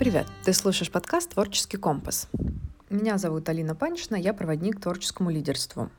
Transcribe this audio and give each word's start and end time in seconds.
Привет! 0.00 0.26
Ты 0.44 0.54
слушаешь 0.54 0.90
подкаст 0.90 1.32
«Творческий 1.34 1.76
компас». 1.76 2.26
Меня 2.88 3.18
зовут 3.18 3.46
Алина 3.50 3.74
Паншина, 3.74 4.16
я 4.16 4.32
проводник 4.32 4.80
творческому 4.80 5.28
лидерству. 5.28 5.90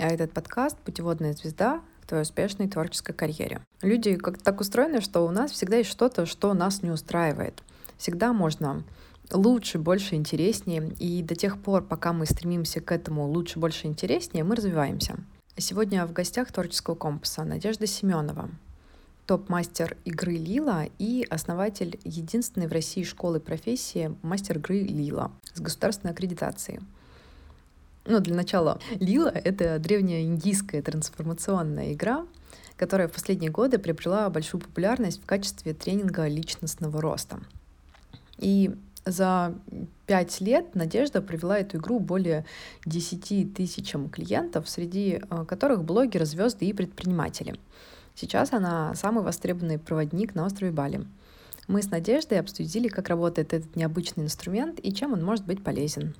А 0.00 0.08
этот 0.08 0.32
подкаст— 0.32 0.76
путеводная 0.84 1.32
звезда 1.32 1.80
к 2.02 2.08
твоей 2.08 2.24
успешной 2.24 2.66
творческой 2.66 3.12
карьере. 3.12 3.60
Люди 3.82 4.16
как-то 4.16 4.42
так 4.42 4.60
устроены, 4.60 5.00
что 5.00 5.24
у 5.24 5.30
нас 5.30 5.52
всегда 5.52 5.76
есть 5.76 5.90
что-то, 5.90 6.26
что 6.26 6.54
нас 6.54 6.82
не 6.82 6.90
устраивает. 6.90 7.62
Всегда 7.98 8.32
можно 8.32 8.82
лучше, 9.30 9.78
больше, 9.78 10.16
интереснее. 10.16 10.92
И 10.98 11.22
до 11.22 11.36
тех 11.36 11.62
пор, 11.62 11.84
пока 11.84 12.12
мы 12.12 12.26
стремимся 12.26 12.80
к 12.80 12.90
этому 12.90 13.28
лучше, 13.28 13.60
больше, 13.60 13.86
интереснее, 13.86 14.42
мы 14.42 14.56
развиваемся. 14.56 15.18
Сегодня 15.56 16.04
в 16.04 16.12
гостях 16.12 16.50
творческого 16.50 16.96
компаса 16.96 17.44
Надежда 17.44 17.86
Семенова, 17.86 18.50
топ-мастер 19.26 19.96
игры 20.04 20.36
Лила 20.36 20.86
и 20.98 21.26
основатель 21.28 21.98
единственной 22.04 22.68
в 22.68 22.72
России 22.72 23.02
школы 23.02 23.40
профессии 23.40 24.14
мастер 24.22 24.58
игры 24.58 24.80
Лила 24.80 25.32
с 25.52 25.60
государственной 25.60 26.12
аккредитацией. 26.12 26.80
Ну, 28.06 28.20
для 28.20 28.36
начала, 28.36 28.80
Лила— 29.00 29.30
это 29.34 29.78
древняя 29.80 30.22
индийская 30.22 30.80
трансформационная 30.80 31.92
игра, 31.92 32.24
которая 32.76 33.08
в 33.08 33.12
последние 33.12 33.50
годы 33.50 33.78
приобрела 33.78 34.30
большую 34.30 34.60
популярность 34.60 35.20
в 35.22 35.26
качестве 35.26 35.74
тренинга 35.74 36.28
личностного 36.28 37.00
роста. 37.00 37.40
И 38.38 38.76
за 39.04 39.54
пять 40.06 40.40
лет 40.40 40.74
Надежда 40.74 41.22
привела 41.22 41.58
эту 41.58 41.78
игру 41.78 41.98
более 41.98 42.44
10 42.84 43.54
тысячам 43.54 44.08
клиентов, 44.08 44.68
среди 44.68 45.20
э, 45.22 45.44
которых 45.46 45.84
блогеры, 45.84 46.26
звезды 46.26 46.66
и 46.66 46.72
предприниматели. 46.72 47.56
Сейчас 48.18 48.54
она 48.54 48.94
самый 48.94 49.22
востребованный 49.22 49.78
проводник 49.78 50.34
на 50.34 50.46
острове 50.46 50.72
Бали. 50.72 51.06
Мы 51.68 51.82
с 51.82 51.90
Надеждой 51.90 52.40
обсудили, 52.40 52.88
как 52.88 53.10
работает 53.10 53.52
этот 53.52 53.76
необычный 53.76 54.24
инструмент 54.24 54.80
и 54.82 54.94
чем 54.94 55.12
он 55.12 55.22
может 55.22 55.44
быть 55.44 55.62
полезен. 55.62 56.14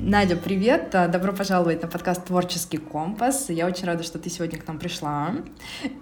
Надя, 0.00 0.36
привет! 0.36 0.90
Добро 0.90 1.32
пожаловать 1.32 1.82
на 1.82 1.88
подкаст 1.88 2.24
«Творческий 2.24 2.78
компас». 2.78 3.48
Я 3.48 3.66
очень 3.66 3.86
рада, 3.86 4.02
что 4.02 4.18
ты 4.18 4.28
сегодня 4.28 4.58
к 4.58 4.66
нам 4.66 4.80
пришла. 4.80 5.36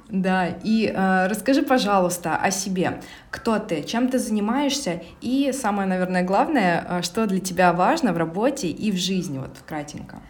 Да, 0.09 0.49
и 0.49 0.87
э, 0.87 1.27
расскажи, 1.27 1.63
пожалуйста, 1.63 2.37
о 2.37 2.51
себе. 2.51 3.03
Кто 3.31 3.59
ты, 3.59 3.83
чем 3.83 4.09
ты 4.09 4.19
занимаешься 4.19 5.03
и, 5.21 5.53
самое, 5.53 5.87
наверное, 5.87 6.23
главное, 6.23 6.87
э, 6.89 7.03
что 7.03 7.27
для 7.27 7.41
тебя 7.41 7.75
важно 7.75 8.15
в 8.15 8.17
работе 8.17 8.69
и 8.69 8.91
в 8.91 8.97
жизни, 8.97 9.39
вот 9.39 9.57
кратенько. 9.67 10.21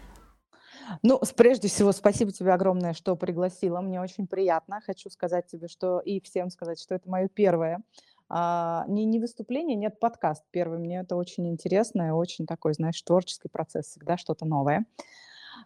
Ну, 1.03 1.19
прежде 1.35 1.67
всего, 1.67 1.91
спасибо 1.91 2.31
тебе 2.31 2.53
огромное, 2.53 2.93
что 2.93 3.15
пригласила. 3.15 3.81
Мне 3.81 4.01
очень 4.01 4.27
приятно. 4.27 4.81
Хочу 4.85 5.09
сказать 5.09 5.47
тебе, 5.47 5.67
что 5.67 5.99
и 5.99 6.19
всем 6.21 6.49
сказать, 6.49 6.79
что 6.79 6.95
это 6.95 7.09
мое 7.09 7.27
первое 7.27 7.83
а, 8.29 8.85
не, 8.87 9.05
не 9.05 9.19
выступление, 9.19 9.75
нет, 9.75 9.99
подкаст 9.99 10.43
первый. 10.51 10.79
Мне 10.79 10.99
это 10.99 11.15
очень 11.15 11.47
интересно 11.47 12.07
и 12.07 12.11
очень 12.11 12.45
такой, 12.45 12.73
знаешь, 12.73 13.01
творческий 13.01 13.49
процесс, 13.49 13.87
всегда 13.87 14.17
что-то 14.17 14.45
новое. 14.45 14.85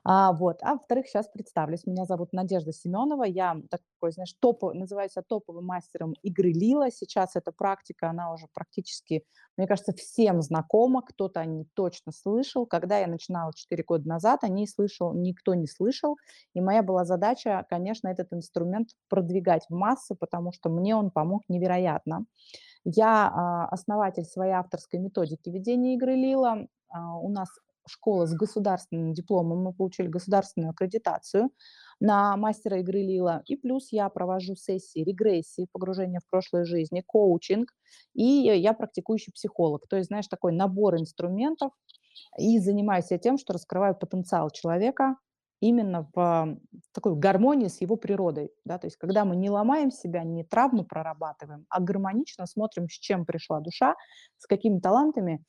А, 0.04 0.34
вот. 0.34 0.60
А 0.62 0.74
во-вторых, 0.74 1.08
сейчас 1.08 1.28
представлюсь. 1.28 1.86
Меня 1.86 2.06
зовут 2.06 2.34
Надежда 2.34 2.72
Семенова. 2.72 3.24
Я 3.24 3.58
такой, 3.70 4.12
знаешь, 4.12 4.34
топ, 4.40 4.64
называется 4.74 5.22
топовым 5.22 5.66
мастером 5.66 6.14
игры 6.22 6.52
Лила. 6.52 6.90
Сейчас 6.90 7.36
эта 7.36 7.52
практика, 7.52 8.10
она 8.10 8.34
уже 8.34 8.48
практически, 8.54 9.24
мне 9.58 9.68
кажется, 9.68 9.94
всем 9.94 10.42
знакома. 10.42 11.02
Кто-то 11.02 11.40
о 11.40 11.46
ней 11.46 11.68
точно 11.74 12.12
слышал. 12.12 12.66
Когда 12.66 12.98
я 13.00 13.08
начинала 13.08 13.54
4 13.54 13.84
года 13.84 14.08
назад, 14.08 14.44
о 14.44 14.48
ней 14.48 14.68
слышал, 14.68 15.14
никто 15.14 15.54
не 15.54 15.68
слышал. 15.68 16.18
И 16.54 16.62
моя 16.62 16.84
была 16.84 17.06
задача, 17.06 17.66
конечно, 17.70 18.08
этот 18.08 18.34
инструмент 18.34 18.90
продвигать 19.10 19.66
в 19.70 19.74
массы, 19.74 20.16
потому 20.16 20.52
что 20.52 20.70
мне 20.70 20.96
он 20.96 21.12
помог 21.12 21.44
невероятно. 21.48 22.26
Я 22.86 23.28
а, 23.28 23.66
основатель 23.68 24.24
своей 24.24 24.54
авторской 24.54 25.00
методики 25.00 25.50
ведения 25.50 25.96
игры 25.96 26.16
Лила. 26.16 26.68
А, 26.90 27.18
у 27.18 27.30
нас 27.30 27.50
школа 27.90 28.26
с 28.26 28.34
государственным 28.34 29.14
дипломом, 29.14 29.64
мы 29.64 29.74
получили 29.74 30.08
государственную 30.08 30.72
аккредитацию 30.72 31.50
на 32.00 32.38
мастера 32.38 32.80
игры 32.80 33.02
Лила. 33.02 33.44
И 33.46 33.56
плюс 33.56 33.92
я 33.92 34.08
провожу 34.10 34.56
сессии 34.56 35.00
регрессии, 35.04 35.68
погружения 35.72 36.20
в 36.20 36.30
прошлой 36.30 36.66
жизни, 36.66 37.04
коучинг, 37.06 37.72
и 38.14 38.24
я 38.24 38.74
практикующий 38.74 39.34
психолог. 39.34 39.88
То 39.90 39.98
есть, 39.98 40.08
знаешь, 40.08 40.28
такой 40.28 40.54
набор 40.54 40.96
инструментов, 40.96 41.72
и 42.38 42.60
занимаюсь 42.60 43.12
я 43.12 43.18
тем, 43.18 43.38
что 43.38 43.54
раскрываю 43.54 43.96
потенциал 43.96 44.50
человека 44.50 45.16
именно 45.62 46.10
в 46.16 46.58
такой 46.94 47.16
гармонии 47.16 47.68
с 47.68 47.82
его 47.82 47.98
природой. 47.98 48.52
Да? 48.64 48.78
То 48.78 48.88
есть 48.88 48.98
когда 48.98 49.26
мы 49.26 49.36
не 49.36 49.50
ломаем 49.50 49.92
себя, 49.92 50.24
не 50.24 50.44
травму 50.44 50.86
прорабатываем, 50.86 51.66
а 51.70 51.82
гармонично 51.82 52.46
смотрим, 52.46 52.88
с 52.88 52.94
чем 52.94 53.26
пришла 53.26 53.60
душа, 53.60 53.96
с 54.38 54.48
какими 54.48 54.80
талантами, 54.80 55.44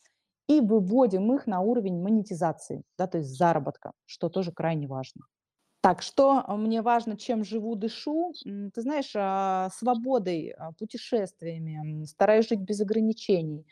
и 0.50 0.60
выводим 0.60 1.32
их 1.32 1.46
на 1.46 1.60
уровень 1.60 2.02
монетизации, 2.02 2.82
да, 2.98 3.06
то 3.06 3.18
есть 3.18 3.30
заработка, 3.36 3.92
что 4.04 4.28
тоже 4.28 4.50
крайне 4.50 4.88
важно. 4.88 5.22
Так, 5.80 6.02
что 6.02 6.42
а, 6.44 6.56
мне 6.56 6.82
важно, 6.82 7.16
чем 7.16 7.44
живу, 7.44 7.76
дышу? 7.76 8.32
Ты 8.44 8.82
знаешь, 8.82 9.12
а, 9.14 9.70
свободой, 9.72 10.52
а, 10.58 10.72
путешествиями, 10.72 12.04
стараюсь 12.04 12.48
жить 12.48 12.60
без 12.60 12.80
ограничений. 12.80 13.64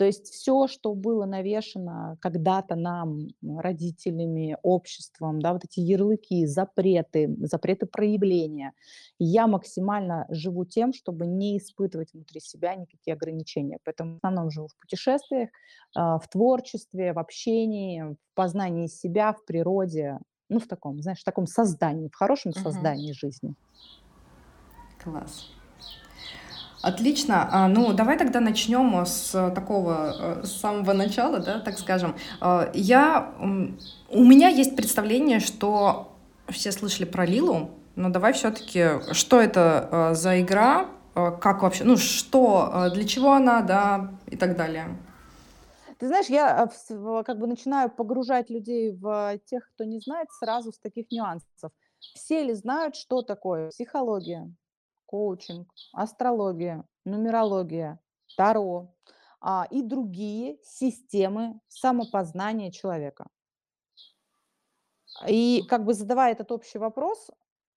То 0.00 0.06
есть 0.06 0.30
все, 0.32 0.66
что 0.66 0.94
было 0.94 1.26
навешено 1.26 2.16
когда-то 2.22 2.74
нам, 2.74 3.28
родителями, 3.42 4.56
обществом, 4.62 5.42
да, 5.42 5.52
вот 5.52 5.66
эти 5.66 5.80
ярлыки, 5.80 6.46
запреты, 6.46 7.36
запреты 7.40 7.84
проявления, 7.84 8.72
я 9.18 9.46
максимально 9.46 10.24
живу 10.30 10.64
тем, 10.64 10.94
чтобы 10.94 11.26
не 11.26 11.58
испытывать 11.58 12.14
внутри 12.14 12.40
себя 12.40 12.76
никакие 12.76 13.12
ограничения. 13.12 13.76
Поэтому 13.84 14.14
в 14.14 14.16
основном 14.16 14.50
живу 14.50 14.68
в 14.68 14.76
путешествиях, 14.80 15.50
а, 15.94 16.18
в 16.18 16.26
творчестве, 16.30 17.12
в 17.12 17.18
общении, 17.18 18.00
в 18.00 18.34
познании 18.34 18.86
себя, 18.86 19.34
в 19.34 19.44
природе, 19.44 20.18
ну, 20.48 20.60
в 20.60 20.66
таком, 20.66 21.02
знаешь, 21.02 21.20
в 21.20 21.24
таком 21.24 21.46
создании, 21.46 22.08
в 22.08 22.14
хорошем 22.14 22.54
создании 22.54 23.12
жизни. 23.12 23.54
Класс. 25.04 25.59
Отлично. 26.82 27.46
А, 27.52 27.68
ну, 27.68 27.92
давай 27.92 28.16
тогда 28.16 28.40
начнем 28.40 29.04
с 29.04 29.32
такого, 29.54 30.40
э, 30.40 30.44
с 30.44 30.52
самого 30.60 30.94
начала, 30.94 31.38
да, 31.38 31.60
так 31.60 31.78
скажем. 31.78 32.16
А, 32.40 32.70
я, 32.72 33.34
у 34.08 34.24
меня 34.24 34.48
есть 34.48 34.76
представление, 34.76 35.40
что 35.40 36.16
все 36.48 36.72
слышали 36.72 37.04
про 37.04 37.26
Лилу, 37.26 37.70
но 37.96 38.08
давай 38.08 38.32
все-таки, 38.32 39.12
что 39.12 39.40
это 39.40 39.88
э, 39.92 40.14
за 40.14 40.40
игра, 40.40 40.86
э, 41.14 41.32
как 41.38 41.62
вообще, 41.62 41.84
ну, 41.84 41.98
что, 41.98 42.88
для 42.94 43.04
чего 43.04 43.32
она, 43.32 43.60
да, 43.60 44.12
и 44.26 44.36
так 44.36 44.56
далее. 44.56 44.96
Ты 45.98 46.06
знаешь, 46.06 46.28
я 46.28 46.70
как 47.26 47.38
бы 47.38 47.46
начинаю 47.46 47.90
погружать 47.90 48.48
людей 48.48 48.92
в 48.92 49.38
тех, 49.44 49.68
кто 49.74 49.84
не 49.84 50.00
знает, 50.00 50.28
сразу 50.32 50.72
с 50.72 50.78
таких 50.78 51.10
нюансов. 51.10 51.72
Все 52.14 52.42
ли 52.42 52.54
знают, 52.54 52.96
что 52.96 53.20
такое 53.20 53.68
психология, 53.68 54.50
коучинг, 55.10 55.66
астрология, 55.92 56.84
нумерология, 57.04 57.98
таро 58.36 58.94
а, 59.40 59.66
и 59.68 59.82
другие 59.82 60.58
системы 60.62 61.60
самопознания 61.66 62.70
человека. 62.70 63.26
И 65.26 65.64
как 65.68 65.84
бы 65.84 65.94
задавая 65.94 66.30
этот 66.30 66.52
общий 66.52 66.78
вопрос, 66.78 67.28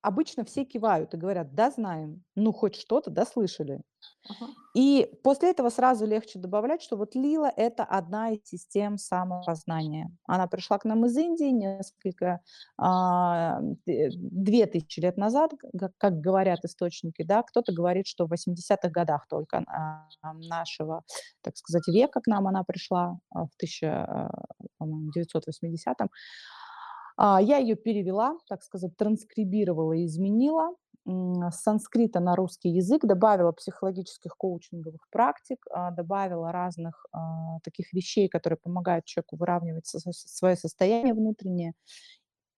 обычно 0.04 0.44
все 0.44 0.66
кивают 0.66 1.14
и 1.14 1.18
говорят, 1.18 1.56
да, 1.56 1.72
знаем, 1.72 2.24
ну 2.36 2.52
хоть 2.52 2.76
что-то, 2.76 3.10
да, 3.10 3.26
слышали. 3.26 3.82
Ага. 4.30 4.52
И 4.74 5.10
после 5.24 5.52
этого 5.52 5.70
сразу 5.70 6.06
легче 6.06 6.40
добавлять, 6.40 6.82
что 6.82 6.98
вот 6.98 7.16
Лила– 7.16 7.52
это 7.56 7.84
одна 7.84 8.32
из 8.32 8.44
систем 8.44 8.98
самопознания. 8.98 10.12
Она 10.26 10.48
пришла 10.48 10.78
к 10.78 10.86
нам 10.86 11.06
из 11.06 11.16
Индии 11.18 11.52
несколько, 11.52 12.42
а, 12.78 13.60
две 13.86 14.66
тысячи 14.66 15.00
лет 15.00 15.18
назад, 15.18 15.52
как, 15.98 16.20
говорят 16.20 16.66
источники, 16.66 17.24
да, 17.24 17.44
кто-то 17.44 17.74
говорит, 17.74 18.08
что 18.08 18.28
в 18.28 18.34
80-х 18.34 18.90
годах 18.90 19.28
только 19.30 19.64
нашего, 20.24 21.04
так 21.42 21.56
сказать, 21.56 21.88
века 21.88 22.20
к 22.22 22.28
нам 22.28 22.48
она 22.48 22.64
пришла, 22.64 23.18
а, 23.34 23.46
в 23.46 23.52
1980-м. 23.62 26.10
А, 27.18 27.42
я 27.42 27.58
ее 27.58 27.76
перевела, 27.76 28.38
так 28.48 28.64
сказать, 28.64 28.96
транскрибировала 28.98 29.94
и 29.94 30.06
изменила 30.06 30.76
с 31.06 31.62
санскрита 31.62 32.22
на 32.22 32.36
русский 32.36 32.70
язык, 32.70 33.06
добавила 33.06 33.52
психологических 33.52 34.36
коучинговых 34.38 35.10
практик, 35.12 35.58
а, 35.70 35.92
добавила 35.92 36.52
разных 36.52 37.06
а, 37.12 37.60
таких 37.62 37.92
вещей, 37.92 38.30
которые 38.30 38.58
помогают 38.58 39.06
человеку 39.06 39.36
выравнивать 39.36 39.86
свое 39.86 40.56
состояние 40.56 41.14
внутреннее. 41.14 41.74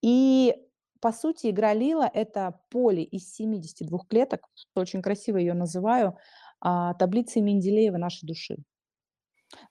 И 0.00 0.54
по 1.00 1.12
сути, 1.12 1.50
игра 1.50 1.74
Лила– 1.74 2.10
это 2.14 2.58
поле 2.70 3.02
из 3.02 3.34
72 3.34 3.98
клеток, 4.08 4.40
очень 4.74 5.02
красиво 5.02 5.36
ее 5.36 5.54
называю, 5.54 6.16
таблицей 6.60 7.42
Менделеева 7.42 7.98
нашей 7.98 8.26
души. 8.26 8.56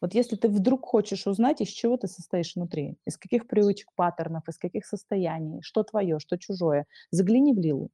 Вот 0.01 0.13
если 0.13 0.35
ты 0.35 0.47
вдруг 0.47 0.85
хочешь 0.85 1.27
узнать, 1.27 1.61
из 1.61 1.67
чего 1.67 1.97
ты 1.97 2.07
состоишь 2.07 2.55
внутри, 2.55 2.97
из 3.05 3.17
каких 3.17 3.47
привычек, 3.47 3.89
паттернов, 3.95 4.47
из 4.47 4.57
каких 4.57 4.85
состояний, 4.85 5.61
что 5.61 5.83
твое, 5.83 6.19
что 6.19 6.37
чужое, 6.37 6.85
загляни 7.11 7.53
в 7.53 7.59
Лилу. 7.59 7.89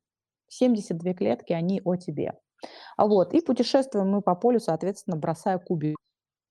72 0.50 1.14
клетки, 1.14 1.54
они 1.54 1.82
о 1.84 1.96
тебе. 1.96 2.34
А 2.98 3.08
вот, 3.08 3.34
и 3.34 3.42
путешествуем 3.42 4.10
мы 4.10 4.22
по 4.22 4.36
полю, 4.36 4.60
соответственно, 4.60 5.18
бросая 5.18 5.58
кубик. 5.58 5.96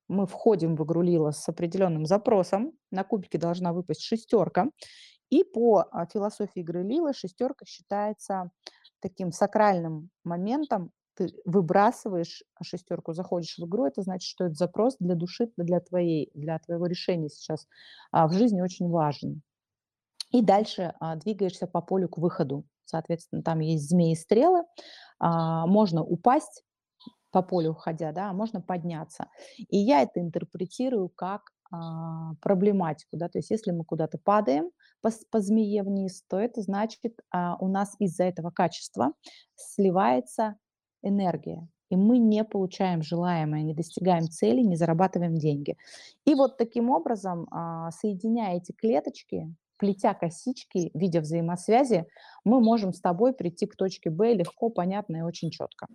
Мы 0.08 0.26
входим 0.26 0.74
в 0.74 0.84
игру 0.84 1.02
Лила 1.02 1.30
с 1.30 1.48
определенным 1.48 2.04
запросом. 2.04 2.72
На 2.90 3.04
кубике 3.04 3.38
должна 3.38 3.72
выпасть 3.72 4.02
шестерка. 4.02 4.66
И 5.28 5.44
по 5.44 5.86
а, 5.92 6.06
философии 6.06 6.60
игры 6.60 6.82
Лила 6.82 7.12
шестерка 7.12 7.64
считается 7.64 8.50
таким 9.00 9.30
сакральным 9.30 10.10
моментом. 10.24 10.90
Ты 11.14 11.34
выбрасываешь 11.44 12.42
шестерку, 12.62 13.12
заходишь 13.12 13.56
в 13.58 13.66
игру, 13.66 13.84
это 13.84 14.02
значит, 14.02 14.28
что 14.28 14.44
это 14.44 14.54
запрос 14.54 14.96
для 14.98 15.14
души, 15.14 15.50
для 15.56 15.80
твоей, 15.80 16.30
для 16.34 16.58
твоего 16.58 16.86
решения 16.86 17.28
сейчас 17.28 17.66
а, 18.12 18.28
в 18.28 18.32
жизни 18.32 18.60
очень 18.60 18.88
важен. 18.88 19.42
И 20.30 20.42
дальше 20.42 20.94
а, 21.00 21.16
двигаешься 21.16 21.66
по 21.66 21.80
полю 21.80 22.08
к 22.08 22.18
выходу. 22.18 22.64
Соответственно, 22.84 23.42
там 23.42 23.60
есть 23.60 23.88
змеи 23.88 24.12
и 24.12 24.16
стрелы. 24.16 24.64
А, 25.18 25.66
можно 25.66 26.02
упасть 26.02 26.62
по 27.30 27.42
полю 27.42 27.72
уходя, 27.72 28.12
да, 28.12 28.30
а 28.30 28.32
можно 28.32 28.60
подняться. 28.60 29.26
И 29.68 29.78
я 29.78 30.02
это 30.02 30.20
интерпретирую 30.20 31.08
как 31.08 31.42
а, 31.70 32.34
проблематику, 32.40 33.16
да, 33.16 33.28
то 33.28 33.38
есть 33.38 33.50
если 33.50 33.70
мы 33.70 33.84
куда-то 33.84 34.18
падаем 34.18 34.70
по, 35.00 35.10
по 35.30 35.40
змее 35.40 35.82
вниз, 35.84 36.24
то 36.28 36.38
это 36.38 36.62
значит, 36.62 37.12
а, 37.30 37.56
у 37.60 37.68
нас 37.68 37.94
из-за 38.00 38.24
этого 38.24 38.50
качества 38.50 39.12
сливается 39.54 40.56
энергия, 41.02 41.66
и 41.90 41.96
мы 41.96 42.18
не 42.18 42.44
получаем 42.44 43.02
желаемое, 43.02 43.62
не 43.62 43.74
достигаем 43.74 44.28
цели, 44.28 44.60
не 44.60 44.76
зарабатываем 44.76 45.36
деньги. 45.36 45.76
И 46.24 46.34
вот 46.34 46.56
таким 46.56 46.90
образом, 46.90 47.48
а, 47.50 47.90
соединяя 47.90 48.56
эти 48.56 48.72
клеточки, 48.72 49.52
плетя 49.76 50.14
косички, 50.14 50.90
видя 50.94 51.20
взаимосвязи, 51.20 52.06
мы 52.44 52.60
можем 52.60 52.92
с 52.92 53.00
тобой 53.00 53.32
прийти 53.32 53.66
к 53.66 53.76
точке 53.76 54.10
Б 54.10 54.34
легко, 54.34 54.68
понятно 54.68 55.18
и 55.18 55.22
очень 55.22 55.50
четко. 55.50 55.86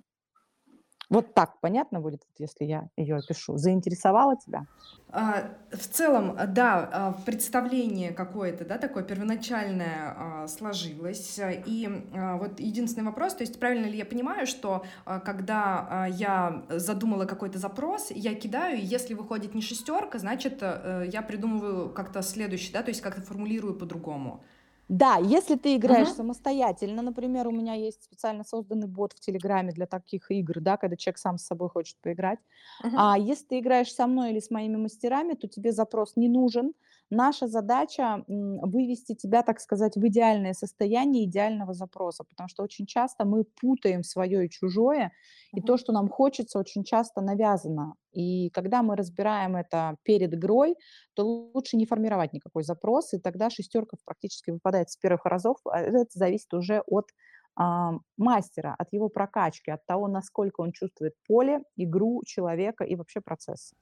Вот 1.10 1.34
так 1.34 1.60
понятно 1.62 2.00
будет, 2.00 2.22
если 2.38 2.66
я 2.66 2.90
ее 2.98 3.18
опишу. 3.18 3.58
Заинтересовала 3.58 4.36
тебя? 4.38 4.66
А, 5.10 5.50
в 5.72 5.88
целом, 5.88 6.38
да, 6.50 6.90
а, 6.92 7.12
представление 7.26 8.12
какое-то, 8.12 8.66
да, 8.66 8.78
такое 8.78 9.04
первоначальное 9.04 10.14
а, 10.18 10.48
сложилось. 10.48 11.40
И 11.66 11.90
вот 12.14 12.60
единственный 12.60 13.06
вопрос, 13.06 13.36
то 13.36 13.44
есть 13.44 13.60
правильно 13.60 13.86
ли 13.86 13.98
я 13.98 14.06
понимаю, 14.06 14.48
что 14.48 14.84
когда 15.24 16.08
я 16.12 16.64
задумала 16.70 17.26
какой-то 17.26 17.60
запрос, 17.60 18.12
я 18.12 18.36
кидаю, 18.36 18.78
и 18.78 18.82
если 18.82 19.14
выходит 19.14 19.56
не 19.56 19.62
шестерка, 19.62 20.20
значит, 20.20 20.60
э, 20.62 21.06
я 21.12 21.22
придумываю 21.22 21.90
как-то 21.90 22.22
следующий, 22.22 22.72
да, 22.74 22.84
то 22.84 22.90
есть 22.90 23.02
как-то 23.02 23.22
формулирую 23.22 23.76
по-другому. 23.76 24.44
Да, 24.88 25.18
если 25.18 25.56
ты 25.56 25.76
играешь 25.76 26.10
Мгм. 26.10 26.14
самостоятельно, 26.14 27.02
например, 27.02 27.48
у 27.48 27.52
меня 27.52 27.74
есть 27.74 28.04
специально 28.04 28.44
созданный 28.44 28.88
бот 28.88 29.14
в 29.14 29.20
Телеграме 29.20 29.72
для 29.72 29.88
таких 29.88 30.30
игр, 30.30 30.60
да, 30.60 30.78
когда 30.78 30.96
человек 30.96 31.18
сам 31.18 31.38
с 31.40 31.46
собой 31.46 31.70
хочет 31.70 31.98
поиграть. 32.02 32.40
Мгм. 32.84 32.96
А 32.96 33.18
если 33.18 33.46
ты 33.48 33.60
играешь 33.60 33.92
со 33.94 34.06
мной 34.06 34.32
или 34.32 34.40
с 34.40 34.52
моими 34.52 34.78
мастерами, 34.78 35.34
то 35.34 35.48
тебе 35.48 35.72
запрос 35.72 36.16
не 36.16 36.30
нужен. 36.30 36.74
Наша 37.12 37.48
задача 37.48 38.24
вывести 38.28 39.14
тебя, 39.14 39.44
так 39.44 39.60
сказать, 39.60 39.96
в 39.96 40.08
идеальное 40.08 40.54
состояние 40.54 41.26
идеального 41.26 41.74
запроса, 41.74 42.24
потому 42.24 42.50
что 42.50 42.64
очень 42.64 42.88
часто 42.88 43.26
мы 43.26 43.44
путаем 43.44 44.04
свое 44.04 44.46
и 44.46 44.50
чужое, 44.50 45.12
и 45.54 45.62
то, 45.62 45.78
что 45.78 45.94
нам 45.94 46.10
хочется, 46.10 46.58
очень 46.58 46.84
часто 46.84 47.22
навязано. 47.22 47.94
И 48.12 48.50
когда 48.50 48.82
мы 48.82 48.96
разбираем 48.96 49.56
это 49.56 49.98
перед 50.04 50.34
игрой, 50.34 50.76
то 51.14 51.52
лучше 51.54 51.78
не 51.78 51.86
формировать 51.86 52.34
никакой 52.34 52.64
запрос, 52.64 53.14
и 53.14 53.20
тогда 53.20 53.50
шестерка 53.50 53.98
практически 54.04 54.50
выпадает 54.52 54.90
с 54.90 54.98
первых 54.98 55.26
разов. 55.26 55.58
А 55.66 55.82
это 55.82 56.08
зависит 56.10 56.54
уже 56.54 56.82
от 56.88 57.12
а, 57.56 57.94
мастера, 58.18 58.76
от 58.78 58.92
его 58.94 59.10
прокачки, 59.10 59.72
от 59.72 59.86
того, 59.86 60.08
насколько 60.08 60.62
он 60.62 60.72
чувствует 60.72 61.14
поле, 61.28 61.62
игру 61.78 62.22
человека 62.26 62.84
и 62.84 62.96
вообще 62.96 63.22
процесс. 63.22 63.74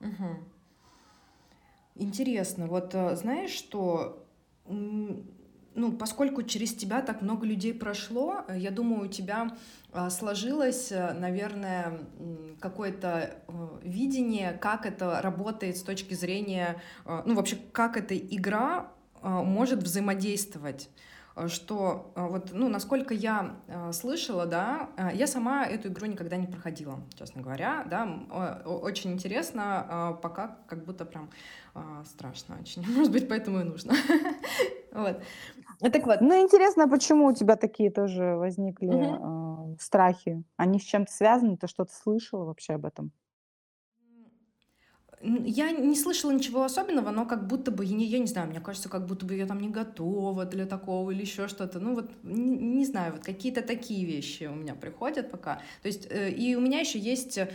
Угу. 0.00 0.55
Интересно, 1.98 2.66
вот 2.66 2.94
э, 2.94 3.16
знаешь, 3.16 3.50
что 3.50 4.22
ну, 4.68 5.92
поскольку 5.92 6.42
через 6.42 6.74
тебя 6.74 7.00
так 7.00 7.22
много 7.22 7.46
людей 7.46 7.72
прошло, 7.72 8.44
э, 8.48 8.58
я 8.58 8.70
думаю, 8.70 9.06
у 9.06 9.08
тебя 9.08 9.56
а, 9.92 10.10
сложилось, 10.10 10.92
э, 10.92 11.12
наверное, 11.14 12.00
какое-то 12.60 13.36
видение, 13.82 14.52
как 14.52 14.84
это 14.84 15.20
работает 15.22 15.76
с 15.76 15.82
точки 15.82 16.14
зрения, 16.14 16.80
ну, 17.04 17.34
вообще, 17.34 17.56
как 17.72 17.96
эта 17.96 18.16
игра 18.16 18.92
может 19.22 19.82
взаимодействовать. 19.82 20.88
Э, 20.88 21.15
что 21.48 22.12
э, 22.16 22.26
вот, 22.26 22.50
ну, 22.52 22.68
насколько 22.68 23.12
я 23.12 23.56
э, 23.68 23.92
слышала, 23.92 24.46
да, 24.46 24.88
я 25.14 25.26
сама 25.26 25.66
эту 25.66 25.88
игру 25.88 26.06
никогда 26.06 26.36
не 26.36 26.46
проходила, 26.46 26.98
честно 27.18 27.42
говоря, 27.42 27.84
да, 27.84 28.06
очень 28.64 29.12
интересно, 29.12 30.18
пока 30.22 30.58
как 30.66 30.84
будто 30.84 31.04
прям 31.04 31.30
страшно 32.04 32.56
очень, 32.60 32.82
может 32.96 33.12
быть, 33.12 33.28
поэтому 33.28 33.60
и 33.60 33.64
нужно. 33.64 33.94
Вот. 34.92 35.20
Так 35.80 36.06
вот. 36.06 36.22
Ну, 36.22 36.42
интересно, 36.42 36.88
почему 36.88 37.26
у 37.26 37.34
тебя 37.34 37.56
такие 37.56 37.90
тоже 37.90 38.36
возникли 38.36 38.88
страхи? 39.78 40.42
Они 40.56 40.80
с 40.80 40.84
чем-то 40.84 41.12
связаны? 41.12 41.58
Ты 41.58 41.66
что-то 41.66 41.92
слышала 41.92 42.46
вообще 42.46 42.74
об 42.74 42.86
этом? 42.86 43.12
Я 45.22 45.70
не 45.70 45.96
слышала 45.96 46.30
ничего 46.30 46.62
особенного, 46.64 47.10
но 47.10 47.24
как 47.24 47.46
будто 47.46 47.70
бы, 47.70 47.84
я 47.86 47.96
не, 47.96 48.04
я 48.04 48.18
не 48.18 48.26
знаю, 48.26 48.48
мне 48.48 48.60
кажется, 48.60 48.90
как 48.90 49.06
будто 49.06 49.24
бы 49.24 49.34
я 49.34 49.46
там 49.46 49.60
не 49.60 49.70
готова 49.70 50.44
для 50.44 50.66
такого 50.66 51.10
или 51.10 51.22
еще 51.22 51.48
что-то. 51.48 51.80
Ну 51.80 51.94
вот, 51.94 52.10
не, 52.22 52.56
не 52.56 52.84
знаю, 52.84 53.12
вот 53.12 53.24
какие-то 53.24 53.62
такие 53.62 54.04
вещи 54.04 54.44
у 54.44 54.54
меня 54.54 54.74
приходят 54.74 55.30
пока. 55.30 55.56
То 55.82 55.88
есть, 55.88 56.06
э, 56.10 56.30
и 56.30 56.54
у 56.54 56.60
меня 56.60 56.80
еще 56.80 56.98
есть 56.98 57.38
э, 57.38 57.48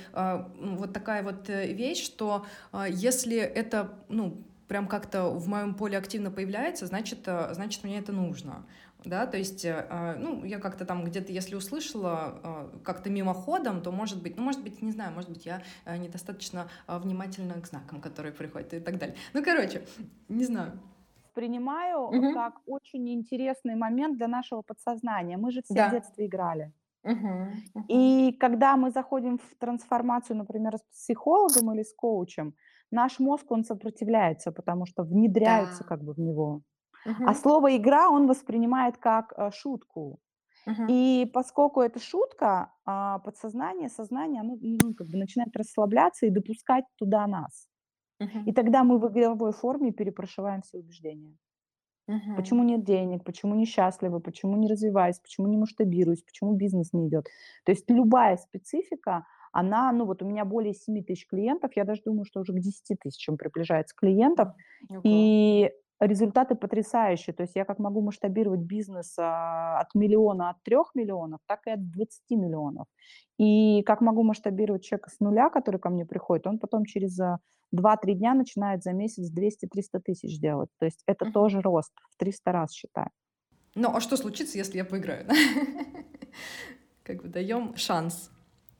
вот 0.59 0.91
такая 0.91 1.21
вот 1.21 1.49
э, 1.49 1.71
вещь, 1.71 2.03
что 2.03 2.47
э, 2.73 2.85
если 2.89 3.37
это, 3.37 3.93
ну, 4.09 4.43
прям 4.67 4.87
как-то 4.87 5.29
в 5.29 5.47
моем 5.47 5.75
поле 5.75 5.97
активно 5.97 6.31
появляется, 6.31 6.87
значит, 6.87 7.19
э, 7.27 7.49
значит, 7.53 7.83
мне 7.83 7.99
это 7.99 8.11
нужно 8.11 8.65
да, 9.03 9.25
то 9.25 9.37
есть, 9.37 9.65
э, 9.65 9.85
а, 9.89 10.15
ну, 10.15 10.43
я 10.43 10.59
как-то 10.59 10.85
там 10.85 11.03
где-то, 11.03 11.31
если 11.31 11.55
услышала 11.55 12.39
а, 12.43 12.79
как-то 12.83 13.09
мимоходом, 13.09 13.81
то, 13.81 13.91
может 13.91 14.21
быть, 14.21 14.37
ну, 14.37 14.43
может 14.43 14.61
быть, 14.63 14.81
не 14.81 14.91
знаю, 14.91 15.11
может 15.13 15.29
быть, 15.29 15.45
я 15.45 15.63
э, 15.85 15.97
недостаточно 15.97 16.67
а, 16.87 16.99
внимательна 16.99 17.55
к 17.55 17.65
знакам, 17.65 17.99
которые 17.99 18.31
приходят 18.31 18.73
и 18.73 18.79
так 18.79 18.99
далее. 18.99 19.15
Ну, 19.33 19.43
короче, 19.43 19.81
не 20.29 20.45
знаю. 20.45 20.79
Принимаю 21.33 22.01
угу. 22.01 22.33
как 22.33 22.59
очень 22.65 23.09
интересный 23.09 23.75
момент 23.75 24.17
для 24.17 24.27
нашего 24.27 24.61
подсознания. 24.61 25.37
Мы 25.37 25.51
же 25.51 25.61
все 25.63 25.73
да. 25.73 25.87
в 25.87 25.91
детстве 25.91 26.27
играли. 26.27 26.71
Угу. 27.03 27.85
И 27.87 28.33
когда 28.39 28.75
мы 28.77 28.91
заходим 28.91 29.39
в 29.39 29.55
трансформацию, 29.57 30.37
например, 30.37 30.77
с 30.77 30.81
психологом 30.95 31.73
или 31.73 31.83
с 31.83 31.93
коучем, 31.93 32.53
наш 32.91 33.19
мозг, 33.19 33.49
он 33.51 33.63
сопротивляется, 33.63 34.51
потому 34.51 34.85
что 34.85 35.03
внедряется 35.03 35.83
да. 35.83 35.89
как 35.89 36.03
бы 36.03 36.13
в 36.13 36.19
него. 36.19 36.61
А 37.05 37.33
слово 37.33 37.75
игра 37.77 38.09
он 38.09 38.27
воспринимает 38.27 38.97
как 38.97 39.33
э, 39.37 39.51
шутку. 39.51 40.19
И 40.87 41.29
поскольку 41.33 41.81
это 41.81 41.99
шутка, 41.99 42.71
а, 42.85 43.17
подсознание, 43.19 43.89
сознание, 43.89 44.41
оно 44.41 44.57
ну, 44.61 44.93
как 44.93 45.07
бы 45.07 45.17
начинает 45.17 45.55
расслабляться 45.57 46.27
и 46.27 46.29
допускать 46.29 46.85
туда 46.97 47.25
нас. 47.27 47.67
И 48.45 48.53
тогда 48.53 48.83
мы 48.83 48.99
в 48.99 49.07
игровой 49.07 49.51
форме 49.51 49.91
перепрошиваем 49.91 50.61
все 50.61 50.77
убеждения. 50.77 51.35
Почему 52.35 52.63
нет 52.63 52.83
денег, 52.83 53.23
почему 53.23 53.55
несчастливы, 53.55 54.19
почему 54.19 54.57
не 54.57 54.67
развиваюсь, 54.67 55.19
почему 55.19 55.47
не 55.47 55.57
масштабируюсь, 55.57 56.23
почему 56.23 56.53
бизнес 56.55 56.93
не 56.93 57.07
идет. 57.07 57.25
То 57.63 57.71
есть 57.71 57.89
любая 57.89 58.37
специфика, 58.37 59.25
она, 59.53 59.91
ну 59.91 60.05
вот 60.05 60.21
у 60.21 60.25
меня 60.25 60.45
более 60.45 60.73
7 60.73 61.03
тысяч 61.03 61.25
клиентов, 61.27 61.71
я 61.75 61.85
даже 61.85 62.01
думаю, 62.05 62.25
что 62.25 62.41
уже 62.41 62.53
к 62.53 62.59
10 62.59 62.99
тысячам 62.99 63.37
приближается 63.37 63.95
клиентов. 63.95 64.49
Okay. 64.89 65.01
И 65.03 65.71
результаты 66.01 66.55
потрясающие. 66.55 67.33
То 67.33 67.43
есть 67.43 67.55
я 67.55 67.63
как 67.63 67.79
могу 67.79 68.01
масштабировать 68.01 68.61
бизнес 68.61 69.15
а, 69.17 69.79
от 69.79 69.93
миллиона, 69.95 70.49
от 70.49 70.63
трех 70.63 70.95
миллионов, 70.95 71.39
так 71.47 71.67
и 71.67 71.71
от 71.71 71.89
20 71.91 72.31
миллионов. 72.31 72.87
И 73.37 73.83
как 73.83 74.01
могу 74.01 74.23
масштабировать 74.23 74.83
человека 74.83 75.09
с 75.09 75.19
нуля, 75.19 75.49
который 75.49 75.79
ко 75.79 75.89
мне 75.89 76.05
приходит, 76.05 76.47
он 76.47 76.59
потом 76.59 76.85
через 76.85 77.19
2-3 77.19 77.37
а, 77.73 77.97
дня 78.13 78.33
начинает 78.33 78.83
за 78.83 78.93
месяц 78.93 79.31
200-300 79.31 80.01
тысяч 80.03 80.39
делать. 80.39 80.69
То 80.79 80.85
есть 80.85 81.03
это 81.05 81.25
uh-huh. 81.25 81.31
тоже 81.31 81.61
рост 81.61 81.93
в 82.09 82.17
300 82.17 82.51
раз, 82.51 82.73
считай. 82.73 83.07
Ну, 83.75 83.95
а 83.95 84.01
что 84.01 84.17
случится, 84.17 84.57
если 84.57 84.77
я 84.77 84.85
поиграю? 84.85 85.27
Как 87.03 87.21
бы 87.21 87.29
даем 87.29 87.75
шанс 87.75 88.31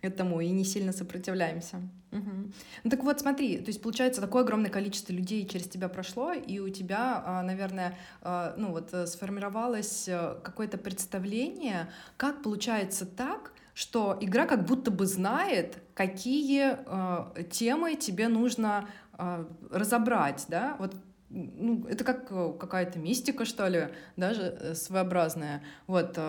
этому 0.02 0.42
и 0.42 0.50
не 0.50 0.64
сильно 0.64 0.92
сопротивляемся. 0.92 1.78
Угу. 2.12 2.52
Ну 2.84 2.90
так 2.90 3.04
вот, 3.04 3.22
смотри, 3.22 3.58
то 3.60 3.70
есть 3.70 3.82
получается 3.82 4.20
такое 4.20 4.44
огромное 4.44 4.70
количество 4.70 5.14
людей 5.14 5.48
через 5.48 5.68
тебя 5.68 5.88
прошло, 5.88 6.34
и 6.34 6.60
у 6.60 6.70
тебя, 6.70 7.24
а, 7.26 7.42
наверное, 7.42 7.98
а, 8.22 8.54
ну 8.58 8.72
вот 8.72 8.94
э, 8.94 9.08
сформировалось 9.08 10.10
э, 10.10 10.36
какое-то 10.44 10.78
представление, 10.78 11.90
как 12.18 12.44
получается 12.44 13.06
так, 13.06 13.54
что 13.74 14.18
игра 14.20 14.46
как 14.46 14.66
будто 14.66 14.92
бы 14.92 15.06
знает, 15.06 15.78
какие 15.94 16.76
э, 16.86 17.44
темы 17.50 17.96
тебе 17.96 18.28
нужно 18.28 18.90
э, 19.18 19.46
разобрать, 19.70 20.46
да, 20.50 20.76
вот 20.80 20.96
ну, 21.30 21.86
это 21.88 22.04
как 22.04 22.28
э, 22.30 22.54
какая-то 22.60 23.00
мистика, 23.00 23.46
что 23.46 23.68
ли, 23.68 23.88
даже 24.18 24.74
своеобразная. 24.76 25.64
Вот, 25.88 26.20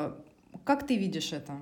как 0.64 0.86
ты 0.86 0.96
видишь 0.96 1.32
это? 1.32 1.54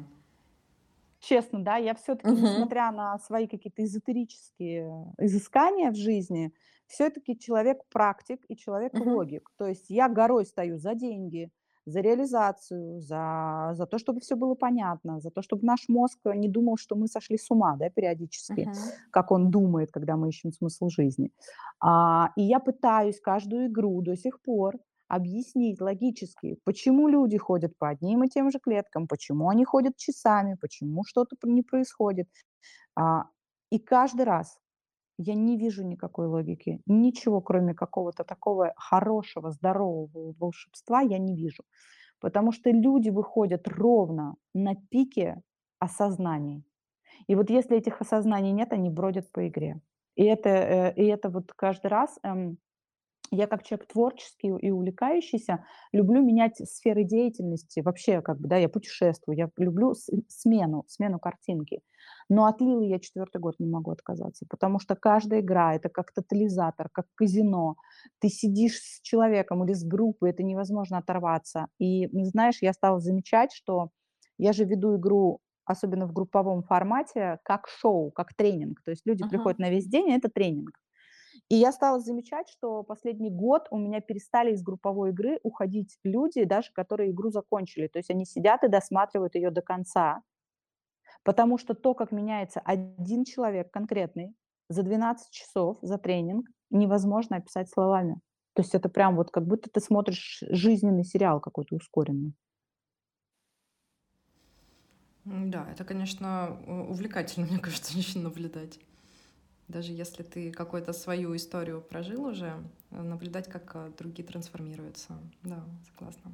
Честно, 1.20 1.62
да, 1.62 1.76
я 1.76 1.94
все-таки, 1.94 2.34
Мгм. 2.34 2.36
несмотря 2.36 2.90
на 2.92 3.18
свои 3.18 3.46
какие-то 3.46 3.84
эзотерические 3.84 5.12
изыскания 5.18 5.90
в 5.90 5.96
жизни, 5.96 6.52
все-таки 6.86 7.38
человек-практик 7.38 8.40
и 8.48 8.56
человек-логик. 8.56 9.50
То 9.56 9.66
есть 9.66 9.90
я 9.90 10.08
горой 10.08 10.44
стою 10.46 10.78
за 10.78 10.94
деньги, 10.94 11.50
за 11.86 12.00
реализацию, 12.00 13.00
за, 13.00 13.70
за 13.74 13.86
то, 13.86 13.98
чтобы 13.98 14.20
все 14.20 14.36
было 14.36 14.54
понятно, 14.54 15.20
за 15.20 15.30
то, 15.30 15.42
чтобы 15.42 15.64
наш 15.64 15.88
мозг 15.88 16.18
не 16.26 16.48
думал, 16.48 16.76
что 16.76 16.96
мы 16.96 17.06
сошли 17.08 17.38
с 17.38 17.50
ума, 17.50 17.76
да, 17.76 17.88
периодически, 17.90 18.70
Мгм. 18.70 18.92
как 19.10 19.30
он 19.32 19.50
думает, 19.50 19.90
когда 19.92 20.16
мы 20.16 20.28
ищем 20.28 20.52
смысл 20.52 20.88
жизни. 20.88 21.30
А, 21.80 22.32
и 22.36 22.42
я 22.42 22.60
пытаюсь 22.60 23.20
каждую 23.20 23.66
игру 23.68 24.00
до 24.02 24.16
сих 24.16 24.40
пор 24.42 24.78
объяснить 25.10 25.80
логически, 25.80 26.56
почему 26.64 27.08
люди 27.08 27.36
ходят 27.36 27.76
по 27.78 27.88
одним 27.88 28.22
и 28.22 28.28
тем 28.28 28.50
же 28.50 28.60
клеткам, 28.60 29.08
почему 29.08 29.48
они 29.48 29.64
ходят 29.64 29.96
часами, 29.96 30.56
почему 30.60 31.02
что-то 31.04 31.36
не 31.44 31.62
происходит. 31.62 32.28
А, 32.94 33.24
и 33.70 33.80
каждый 33.80 34.24
раз 34.24 34.58
я 35.18 35.34
не 35.34 35.58
вижу 35.58 35.84
никакой 35.84 36.28
логики, 36.28 36.80
ничего, 36.86 37.40
кроме 37.40 37.74
какого-то 37.74 38.22
такого 38.22 38.72
хорошего, 38.76 39.50
здорового 39.50 40.32
волшебства 40.38 41.00
я 41.00 41.18
не 41.18 41.34
вижу. 41.34 41.64
Потому 42.20 42.52
что 42.52 42.70
люди 42.70 43.10
выходят 43.10 43.66
ровно 43.66 44.36
на 44.54 44.76
пике 44.90 45.42
осознаний. 45.80 46.64
И 47.26 47.34
вот 47.34 47.50
если 47.50 47.76
этих 47.76 48.00
осознаний 48.00 48.52
нет, 48.52 48.72
они 48.72 48.90
бродят 48.90 49.32
по 49.32 49.48
игре. 49.48 49.80
И 50.14 50.24
это, 50.24 50.48
э, 50.48 50.94
и 50.94 51.04
это 51.06 51.30
вот 51.30 51.52
каждый 51.52 51.88
раз 51.88 52.18
эм, 52.22 52.58
я 53.30 53.46
как 53.46 53.62
человек 53.62 53.86
творческий 53.88 54.48
и 54.48 54.70
увлекающийся 54.70 55.64
люблю 55.92 56.22
менять 56.22 56.56
сферы 56.68 57.04
деятельности. 57.04 57.80
Вообще, 57.80 58.22
как 58.22 58.40
бы, 58.40 58.48
да, 58.48 58.56
я 58.56 58.68
путешествую, 58.68 59.36
я 59.36 59.48
люблю 59.56 59.94
смену, 60.28 60.84
смену 60.88 61.18
картинки. 61.20 61.82
Но 62.28 62.46
от 62.46 62.60
Лилы 62.60 62.86
я 62.86 62.98
четвертый 62.98 63.40
год 63.40 63.56
не 63.58 63.68
могу 63.68 63.90
отказаться, 63.92 64.46
потому 64.48 64.78
что 64.78 64.96
каждая 64.96 65.40
игра– 65.40 65.74
это 65.74 65.88
как 65.88 66.12
тотализатор, 66.12 66.88
как 66.92 67.06
казино. 67.14 67.76
Ты 68.20 68.28
сидишь 68.28 68.78
с 68.78 69.00
человеком 69.02 69.64
или 69.64 69.74
с 69.74 69.84
группой, 69.84 70.30
это 70.30 70.42
невозможно 70.42 70.98
оторваться. 70.98 71.66
И, 71.78 72.08
знаешь, 72.26 72.58
я 72.62 72.72
стала 72.72 73.00
замечать, 73.00 73.52
что 73.52 73.90
я 74.38 74.52
же 74.52 74.64
веду 74.64 74.96
игру, 74.96 75.40
особенно 75.64 76.06
в 76.06 76.12
групповом 76.12 76.62
формате, 76.62 77.38
как 77.44 77.68
шоу, 77.68 78.10
как 78.10 78.34
тренинг. 78.34 78.82
То 78.84 78.90
есть 78.90 79.02
люди 79.06 79.22
Мгм. 79.22 79.24
приходят 79.24 79.58
на 79.58 79.70
весь 79.70 79.86
день, 79.86 80.08
и 80.08 80.12
это 80.16 80.28
тренинг. 80.28 80.72
И 81.50 81.56
я 81.56 81.72
стала 81.72 81.98
замечать, 81.98 82.48
что 82.48 82.84
последний 82.84 83.28
год 83.28 83.66
у 83.72 83.76
меня 83.76 84.00
перестали 84.00 84.52
из 84.52 84.62
групповой 84.62 85.10
игры 85.10 85.40
уходить 85.42 85.98
люди, 86.04 86.44
даже 86.44 86.72
которые 86.72 87.10
игру 87.10 87.30
закончили. 87.30 87.88
То 87.88 87.98
есть 87.98 88.08
они 88.08 88.24
сидят 88.24 88.62
и 88.62 88.68
досматривают 88.68 89.34
ее 89.34 89.50
до 89.50 89.60
конца, 89.60 90.22
потому 91.24 91.58
что 91.58 91.74
то, 91.74 91.94
как 91.94 92.12
меняется 92.12 92.60
один 92.60 93.24
человек 93.24 93.72
конкретный 93.72 94.32
за 94.68 94.84
12 94.84 95.32
часов, 95.32 95.78
за 95.82 95.98
тренинг, 95.98 96.46
невозможно 96.70 97.38
описать 97.38 97.68
словами. 97.68 98.20
То 98.54 98.62
есть 98.62 98.76
это 98.76 98.88
прям 98.88 99.16
вот 99.16 99.32
как 99.32 99.44
будто 99.44 99.68
ты 99.68 99.80
смотришь 99.80 100.44
жизненный 100.48 101.04
сериал 101.04 101.40
какой-то 101.40 101.74
ускоренный. 101.74 102.32
Да, 105.24 105.68
это, 105.68 105.84
конечно, 105.84 106.60
увлекательно, 106.88 107.46
мне 107.50 107.58
кажется, 107.58 107.92
наблюдать. 108.20 108.78
Даже 109.70 109.92
если 109.92 110.24
ты 110.24 110.50
какую-то 110.50 110.92
свою 110.92 111.36
историю 111.36 111.80
прожил 111.80 112.24
уже, 112.24 112.52
э, 112.90 113.02
наблюдать, 113.02 113.48
как 113.48 113.70
э, 113.74 113.92
другие 113.96 114.26
трансформируются. 114.26 115.12
Да, 115.44 115.62
согласна. 115.92 116.32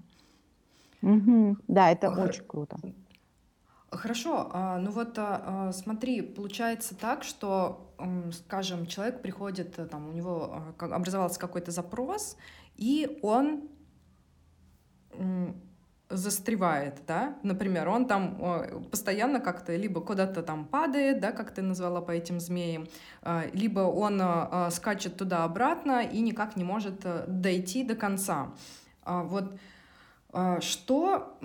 Мгм. 1.02 1.60
Да, 1.68 1.90
это 1.90 2.10
Хор- 2.10 2.28
очень 2.30 2.44
круто. 2.44 2.78
Хорошо, 3.90 4.50
а, 4.52 4.78
ну 4.78 4.90
вот 4.90 5.18
а, 5.18 5.68
а, 5.68 5.72
смотри, 5.72 6.22
получается 6.22 6.94
так, 6.96 7.22
что, 7.24 7.94
скажем, 8.32 8.86
человек 8.86 9.20
приходит, 9.22 9.78
э, 9.78 9.86
там, 9.86 10.08
у 10.08 10.12
него 10.12 10.62
образовался 10.78 11.38
какой-то 11.38 11.70
запрос, 11.70 12.36
и 12.76 13.18
он 13.22 13.68
застревает, 16.08 17.00
да, 17.06 17.36
например, 17.42 17.88
он 17.88 18.06
там 18.06 18.36
э, 18.40 18.80
постоянно 18.90 19.40
как-то 19.40 19.74
либо 19.74 20.00
куда-то 20.00 20.42
там 20.42 20.64
падает, 20.64 21.20
да, 21.20 21.32
как 21.32 21.50
ты 21.50 21.62
назвала 21.62 22.00
по 22.00 22.12
этим 22.12 22.38
змеям, 22.38 22.86
а, 23.22 23.44
либо 23.52 23.80
он 23.80 24.20
а, 24.22 24.70
скачет 24.70 25.16
туда-обратно 25.16 26.02
и 26.04 26.20
никак 26.20 26.56
не 26.56 26.62
может 26.62 27.04
э, 27.04 27.24
дойти 27.26 27.82
до 27.82 27.96
конца. 27.96 28.52
А, 29.02 29.22
Вот 29.22 29.58
что, 30.60 31.38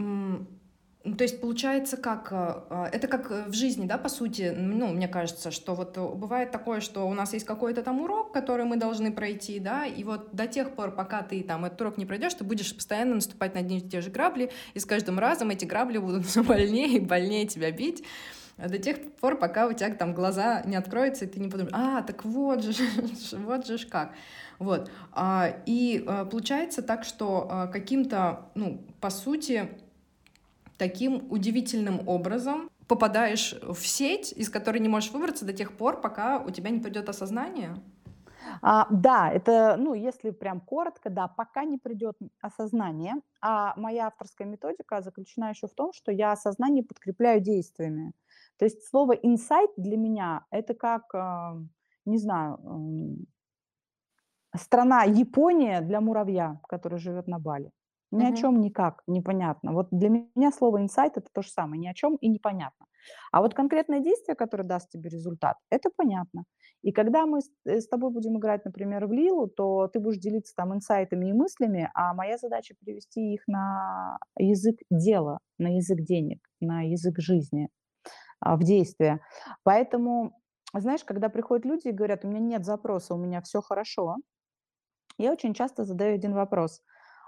то 1.04 1.24
есть 1.24 1.42
получается 1.42 1.98
как, 1.98 2.32
а, 2.32 2.64
а, 2.70 2.90
это 2.92 3.08
как 3.08 3.32
э, 3.32 3.46
в 3.48 3.54
жизни, 3.54 3.88
да, 3.88 3.98
по 3.98 4.08
сути, 4.08 4.54
ну, 4.56 4.88
мне 4.90 5.08
кажется, 5.08 5.50
что 5.50 5.74
вот 5.74 5.98
э, 5.98 6.08
бывает 6.08 6.52
такое, 6.52 6.80
что 6.80 7.08
у 7.08 7.14
нас 7.16 7.34
есть 7.34 7.44
какой-то 7.44 7.82
там 7.82 8.02
урок, 8.02 8.32
который 8.32 8.66
мы 8.66 8.78
должны 8.78 9.12
пройти, 9.12 9.60
да, 9.60 9.88
и 9.88 10.04
вот 10.04 10.30
до 10.32 10.46
тех 10.46 10.76
пор, 10.76 10.92
пока 10.92 11.24
ты 11.24 11.42
там 11.42 11.66
этот 11.66 11.82
урок 11.82 11.98
не 11.98 12.06
пройдешь, 12.06 12.36
ты 12.36 12.44
будешь 12.44 12.76
постоянно 12.76 13.16
наступать 13.16 13.56
на 13.56 13.62
одни 13.62 13.80
и 13.80 13.82
те 13.82 14.02
же 14.02 14.12
грабли, 14.12 14.52
и 14.76 14.80
с 14.80 14.86
каждым 14.86 15.18
разом 15.18 15.50
эти 15.50 15.66
грабли 15.66 15.98
будут 15.98 16.28
все 16.28 16.44
больнее 16.44 16.98
и 16.98 17.00
больнее 17.00 17.48
тебя 17.48 17.72
бить, 17.72 18.04
а 18.58 18.70
до 18.70 18.78
тех 18.78 19.02
пор, 19.14 19.40
пока 19.40 19.66
у 19.66 19.74
тебя 19.74 19.92
там 19.96 20.14
глаза 20.14 20.62
не 20.68 20.76
откроются, 20.76 21.26
и 21.26 21.28
ты 21.28 21.40
не 21.40 21.50
подумаешь, 21.50 21.74
а, 21.74 22.04
так 22.04 22.24
вот 22.26 22.64
же, 22.64 22.74
вот 23.38 23.66
же 23.66 23.80
ж 23.80 23.88
как. 23.88 24.14
Вот. 24.60 24.92
И 25.66 26.04
а, 26.06 26.26
получается 26.26 26.84
так, 26.84 27.06
что 27.06 27.70
каким-то, 27.74 28.46
ну, 28.54 28.86
по 29.00 29.10
сути, 29.10 29.68
таким 30.82 31.32
удивительным 31.32 32.10
образом 32.10 32.72
попадаешь 32.88 33.54
в 33.62 33.86
сеть, 33.86 34.32
из 34.32 34.50
которой 34.50 34.80
не 34.80 34.90
можешь 34.90 35.12
выбраться 35.12 35.46
до 35.46 35.54
тех 35.54 35.78
пор, 35.78 36.02
пока 36.02 36.40
у 36.40 36.50
тебя 36.50 36.72
не 36.72 36.80
придет 36.80 37.08
осознание. 37.08 37.76
А, 38.64 38.88
да, 38.90 39.32
это, 39.32 39.76
ну, 39.78 39.94
если 39.94 40.32
прям 40.32 40.60
коротко, 40.60 41.12
да, 41.12 41.28
пока 41.28 41.66
не 41.66 41.78
придет 41.78 42.18
осознание. 42.42 43.14
А 43.42 43.76
моя 43.78 44.08
авторская 44.08 44.48
методика 44.48 45.02
заключена 45.02 45.52
еще 45.52 45.68
в 45.68 45.76
том, 45.76 45.94
что 45.94 46.12
я 46.12 46.32
осознание 46.32 46.84
подкрепляю 46.84 47.42
действиями. 47.42 48.14
То 48.58 48.66
есть 48.66 48.84
слово 48.90 49.12
инсайт 49.12 49.70
для 49.78 49.98
меня 49.98 50.46
это 50.50 50.74
как, 50.74 51.14
а, 51.14 51.60
не 52.06 52.18
знаю, 52.18 52.58
м, 52.64 53.28
страна 54.58 55.04
Япония 55.04 55.82
для 55.82 56.02
муравья, 56.02 56.60
который 56.68 56.98
живет 56.98 57.28
на 57.28 57.38
Бали. 57.38 57.70
Ни 58.14 58.26
о 58.26 58.34
Мгм. 58.34 58.34
чем 58.34 58.60
никак, 58.60 59.04
непонятно. 59.08 59.72
Вот 59.72 59.88
для 59.92 60.10
меня 60.10 60.52
слово 60.52 60.82
инсайт 60.82 61.18
это 61.18 61.28
то 61.34 61.42
же 61.42 61.50
самое, 61.50 61.80
ни 61.80 61.88
о 61.88 61.94
чем 61.94 62.18
и 62.18 62.28
непонятно. 62.28 62.88
А 63.32 63.42
вот 63.42 63.54
конкретное 63.54 64.02
действие, 64.02 64.36
которое 64.36 64.64
даст 64.66 64.90
тебе 64.90 65.10
результат, 65.10 65.58
это 65.70 65.90
понятно. 65.96 66.44
И 66.84 66.92
когда 66.92 67.26
мы 67.26 67.40
с, 67.42 67.50
э, 67.66 67.80
с 67.80 67.88
тобой 67.88 68.12
будем 68.12 68.38
играть, 68.38 68.66
например, 68.66 69.08
в 69.08 69.14
Лилу, 69.14 69.48
то 69.48 69.88
ты 69.88 70.00
будешь 70.02 70.20
делиться 70.20 70.54
там 70.56 70.74
инсайтами 70.76 71.30
и 71.30 71.34
мыслями, 71.34 71.90
а 71.94 72.14
моя 72.14 72.38
задача 72.38 72.76
перевести 72.80 73.34
их 73.34 73.44
на 73.48 74.20
язык 74.38 74.80
дела, 74.90 75.40
на 75.58 75.76
язык 75.78 76.02
денег, 76.02 76.40
на 76.60 76.82
язык 76.82 77.18
жизни, 77.20 77.70
а, 78.40 78.58
в 78.58 78.64
действие. 78.64 79.22
Поэтому, 79.64 80.42
знаешь, 80.74 81.04
когда 81.06 81.30
приходят 81.30 81.66
люди 81.66 81.90
и 81.90 81.92
говорят, 81.92 82.26
у 82.26 82.30
меня 82.30 82.40
нет 82.42 82.66
запроса, 82.66 83.16
у 83.16 83.18
меня 83.18 83.42
все 83.42 83.62
хорошо, 83.62 84.18
я 85.18 85.32
очень 85.32 85.54
часто 85.54 85.84
задаю 85.84 86.16
один 86.16 86.34
вопрос. 86.34 86.82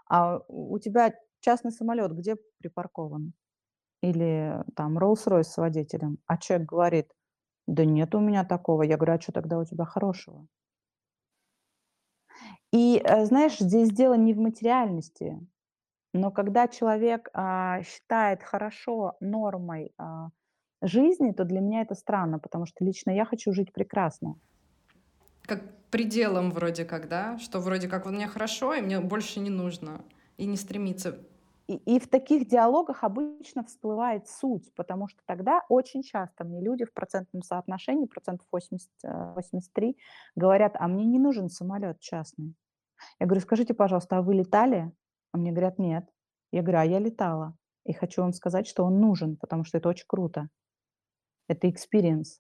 А 0.10 0.40
у 0.48 0.78
тебя 0.80 1.14
частный 1.42 1.72
самолет 1.72 2.14
где 2.14 2.36
припаркован? 2.60 3.34
Или 4.04 4.64
там 4.76 4.98
Rolls-Royce 5.00 5.44
с 5.44 5.58
водителем? 5.58 6.20
А 6.28 6.38
человек 6.38 6.70
говорит: 6.70 7.12
"Да 7.68 7.86
нет 7.86 8.16
у 8.16 8.22
меня 8.22 8.46
такого". 8.46 8.84
Я 8.84 8.98
говорю: 8.98 9.14
"А 9.16 9.20
чё 9.20 9.32
тогда 9.34 9.60
у 9.60 9.66
тебя 9.66 9.86
хорошего?" 9.86 10.48
И, 12.74 13.00
э, 13.06 13.26
знаешь, 13.26 13.60
здесь 13.60 13.92
дело 13.92 14.16
не 14.16 14.34
в 14.34 14.40
материальности, 14.40 15.40
но 16.14 16.32
когда 16.32 16.68
человек, 16.68 17.30
а, 17.34 17.82
считает 17.84 18.44
хорошо 18.44 19.16
нормой, 19.22 19.94
а, 19.98 20.30
жизни, 20.82 21.32
то 21.34 21.46
для 21.46 21.62
меня 21.62 21.82
это 21.84 21.96
странно, 21.96 22.40
потому 22.40 22.66
что 22.68 22.86
лично 22.86 23.12
я 23.12 23.26
хочу 23.26 23.54
жить 23.54 23.74
прекрасно. 23.74 24.36
Как 25.46 25.62
пределом 25.92 26.52
вроде 26.52 26.86
как, 26.86 27.08
да, 27.10 27.38
что 27.38 27.60
вроде 27.60 27.88
как 27.88 28.06
вот 28.06 28.14
мне 28.14 28.28
хорошо, 28.28 28.74
и 28.74 28.82
мне 28.82 29.00
больше 29.00 29.40
не 29.40 29.50
нужно, 29.50 30.04
и 30.38 30.46
не 30.46 30.58
стремиться. 30.58 31.18
И 31.68 31.76
и 31.76 32.00
в 32.00 32.08
таких 32.10 32.48
диалогах 32.48 33.04
обычно 33.04 33.64
всплывает 33.64 34.28
суть, 34.28 34.74
потому 34.76 35.08
что 35.08 35.22
тогда 35.26 35.62
очень 35.70 36.04
часто 36.04 36.44
мне 36.44 36.62
люди 36.62 36.84
в 36.86 36.94
процентном 36.94 37.42
соотношении, 37.42 38.06
процентов 38.06 38.48
80, 38.52 38.92
э, 39.04 39.34
83, 39.34 39.98
говорят: 40.36 40.76
"А 40.78 40.88
мне 40.88 41.06
не 41.06 41.20
нужен 41.20 41.50
самолет 41.50 42.00
частный". 42.02 42.56
Я 43.20 43.28
говорю: 43.28 43.42
"Скажите, 43.42 43.74
пожалуйста, 43.74 44.18
а 44.20 44.22
вы 44.24 44.36
летали?" 44.36 44.94
А 45.34 45.38
мне 45.38 45.52
говорят: 45.52 45.80
"Нет". 45.80 46.10
Я 46.52 46.62
говорю: 46.64 46.80
"А 46.80 46.86
я 46.86 47.00
летала". 47.00 47.56
И 47.86 47.94
хочу 47.94 48.22
вам 48.24 48.34
сказать, 48.34 48.68
что 48.68 48.86
он 48.86 49.00
нужен, 49.02 49.38
потому 49.38 49.64
что 49.66 49.78
это 49.80 49.90
очень 49.90 50.06
круто. 50.08 50.50
Это 51.48 51.68
experience. 51.68 52.40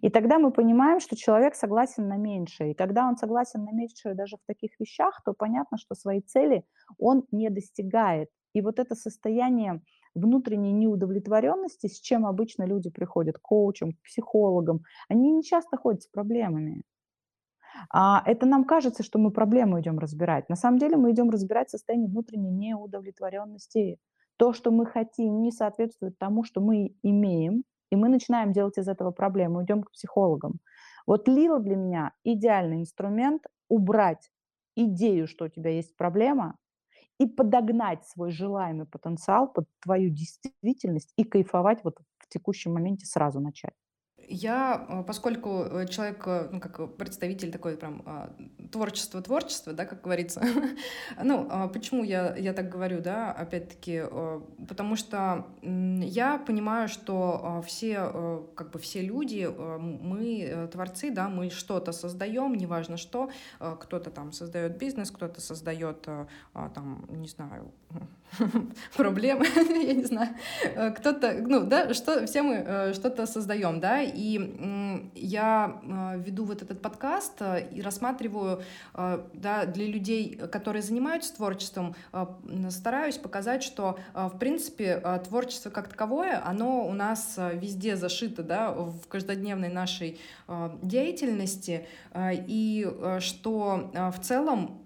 И 0.00 0.10
тогда 0.10 0.38
мы 0.38 0.50
понимаем, 0.50 1.00
что 1.00 1.16
человек 1.16 1.54
согласен 1.54 2.08
на 2.08 2.16
меньшее. 2.16 2.72
И 2.72 2.74
когда 2.74 3.06
он 3.06 3.16
согласен 3.16 3.64
на 3.64 3.72
меньшее 3.72 4.14
даже 4.14 4.36
в 4.36 4.46
таких 4.46 4.78
вещах, 4.78 5.20
то 5.24 5.32
понятно, 5.32 5.78
что 5.78 5.94
свои 5.94 6.20
цели 6.20 6.64
он 6.98 7.24
не 7.30 7.50
достигает. 7.50 8.28
И 8.52 8.62
вот 8.62 8.78
это 8.78 8.94
состояние 8.94 9.80
внутренней 10.14 10.72
неудовлетворенности, 10.72 11.86
с 11.86 12.00
чем 12.00 12.26
обычно 12.26 12.64
люди 12.64 12.90
приходят 12.90 13.38
к 13.38 13.42
коучам, 13.42 13.92
к 13.92 14.02
психологам. 14.02 14.82
Они 15.08 15.30
не 15.32 15.42
часто 15.42 15.76
ходят 15.76 16.02
с 16.02 16.06
проблемами. 16.08 16.82
А, 17.92 18.22
это 18.26 18.46
нам 18.46 18.64
кажется, 18.64 19.02
что 19.02 19.18
мы 19.18 19.30
проблему 19.30 19.80
идем 19.80 19.98
разбирать. 19.98 20.48
На 20.48 20.56
самом 20.56 20.78
деле 20.78 20.96
мы 20.96 21.12
идем 21.12 21.30
разбирать 21.30 21.70
состояние 21.70 22.08
внутренней 22.08 22.50
неудовлетворенности. 22.50 23.98
То, 24.36 24.52
что 24.52 24.70
мы 24.70 24.86
хотим, 24.86 25.42
не 25.42 25.52
соответствует 25.52 26.18
тому, 26.18 26.44
что 26.44 26.60
мы 26.60 26.94
имеем, 27.02 27.64
и 27.90 27.96
мы 27.96 28.08
начинаем 28.08 28.52
делать 28.52 28.78
из 28.78 28.88
этого 28.88 29.10
проблему, 29.10 29.64
идем 29.64 29.82
к 29.82 29.92
психологам. 29.92 30.60
Вот 31.06 31.28
Лила 31.28 31.58
для 31.58 31.76
меня 31.76 32.12
идеальный 32.24 32.80
инструмент 32.80 33.42
убрать 33.68 34.30
идею, 34.76 35.26
что 35.26 35.46
у 35.46 35.48
тебя 35.48 35.70
есть 35.70 35.96
проблема, 35.96 36.56
и 37.18 37.26
подогнать 37.26 38.06
свой 38.06 38.30
желаемый 38.30 38.86
потенциал 38.86 39.52
под 39.52 39.66
твою 39.80 40.10
действительность 40.10 41.12
и 41.16 41.24
кайфовать 41.24 41.84
вот 41.84 41.98
в 42.18 42.28
текущем 42.28 42.72
моменте 42.72 43.06
сразу 43.06 43.40
начать. 43.40 43.74
Я, 44.28 44.86
э, 44.88 45.02
поскольку 45.04 45.64
э, 45.64 45.86
человек, 45.88 46.22
э, 46.26 46.48
ну, 46.52 46.60
как 46.60 46.96
представитель 46.96 47.50
такой 47.50 47.76
прям 47.76 48.02
а, 48.06 48.30
творчества-творчества, 48.70 49.72
да, 49.72 49.84
как 49.84 50.02
говорится, 50.02 50.40
ну, 51.22 51.48
а 51.50 51.66
почему 51.66 52.04
я, 52.04 52.36
я 52.36 52.52
так 52.52 52.68
говорю, 52.68 53.00
да, 53.00 53.32
опять-таки, 53.32 54.04
потому 54.68 54.94
что 54.94 55.46
я 55.62 56.38
понимаю, 56.38 56.88
что 56.88 57.62
все, 57.66 58.46
как 58.54 58.70
бы 58.70 58.78
все 58.78 59.02
люди, 59.02 59.48
мы 59.48 60.68
творцы, 60.70 61.10
да, 61.10 61.28
мы 61.28 61.50
что-то 61.50 61.90
создаем, 61.90 62.54
неважно 62.54 62.96
что, 62.96 63.30
кто-то 63.58 64.10
там 64.10 64.32
создает 64.32 64.78
бизнес, 64.78 65.10
кто-то 65.10 65.40
создает, 65.40 66.06
там, 66.52 67.06
не 67.08 67.28
знаю, 67.28 67.72
проблемы, 68.96 69.46
я 69.56 69.94
не 69.94 70.04
знаю, 70.04 70.36
кто-то, 70.96 71.32
ну, 71.40 71.64
да, 71.64 71.92
что, 71.94 72.26
все 72.26 72.42
мы 72.42 72.92
что-то 72.94 73.26
создаем, 73.26 73.80
да, 73.80 74.00
я 75.14 75.80
э, 75.82 76.20
веду 76.20 76.44
вот 76.44 76.62
этот 76.62 76.82
подкаст 76.82 77.40
и 77.72 77.80
рассматриваю, 77.82 78.62
да, 78.94 79.66
для 79.66 79.86
людей, 79.86 80.36
которые 80.36 80.82
занимаются 80.82 81.34
творчеством, 81.34 81.94
стараюсь 82.70 83.18
показать, 83.18 83.62
что, 83.62 83.98
в 84.14 84.38
принципе, 84.38 85.02
творчество 85.24 85.70
как 85.70 85.88
таковое, 85.88 86.42
оно 86.44 86.86
у 86.86 86.92
нас 86.92 87.38
везде 87.54 87.96
зашито, 87.96 88.42
да, 88.42 88.72
в 88.72 89.06
каждодневной 89.08 89.68
нашей 89.68 90.18
деятельности, 90.82 91.86
и 92.16 92.88
что 93.20 93.90
в 93.94 94.20
целом 94.20 94.79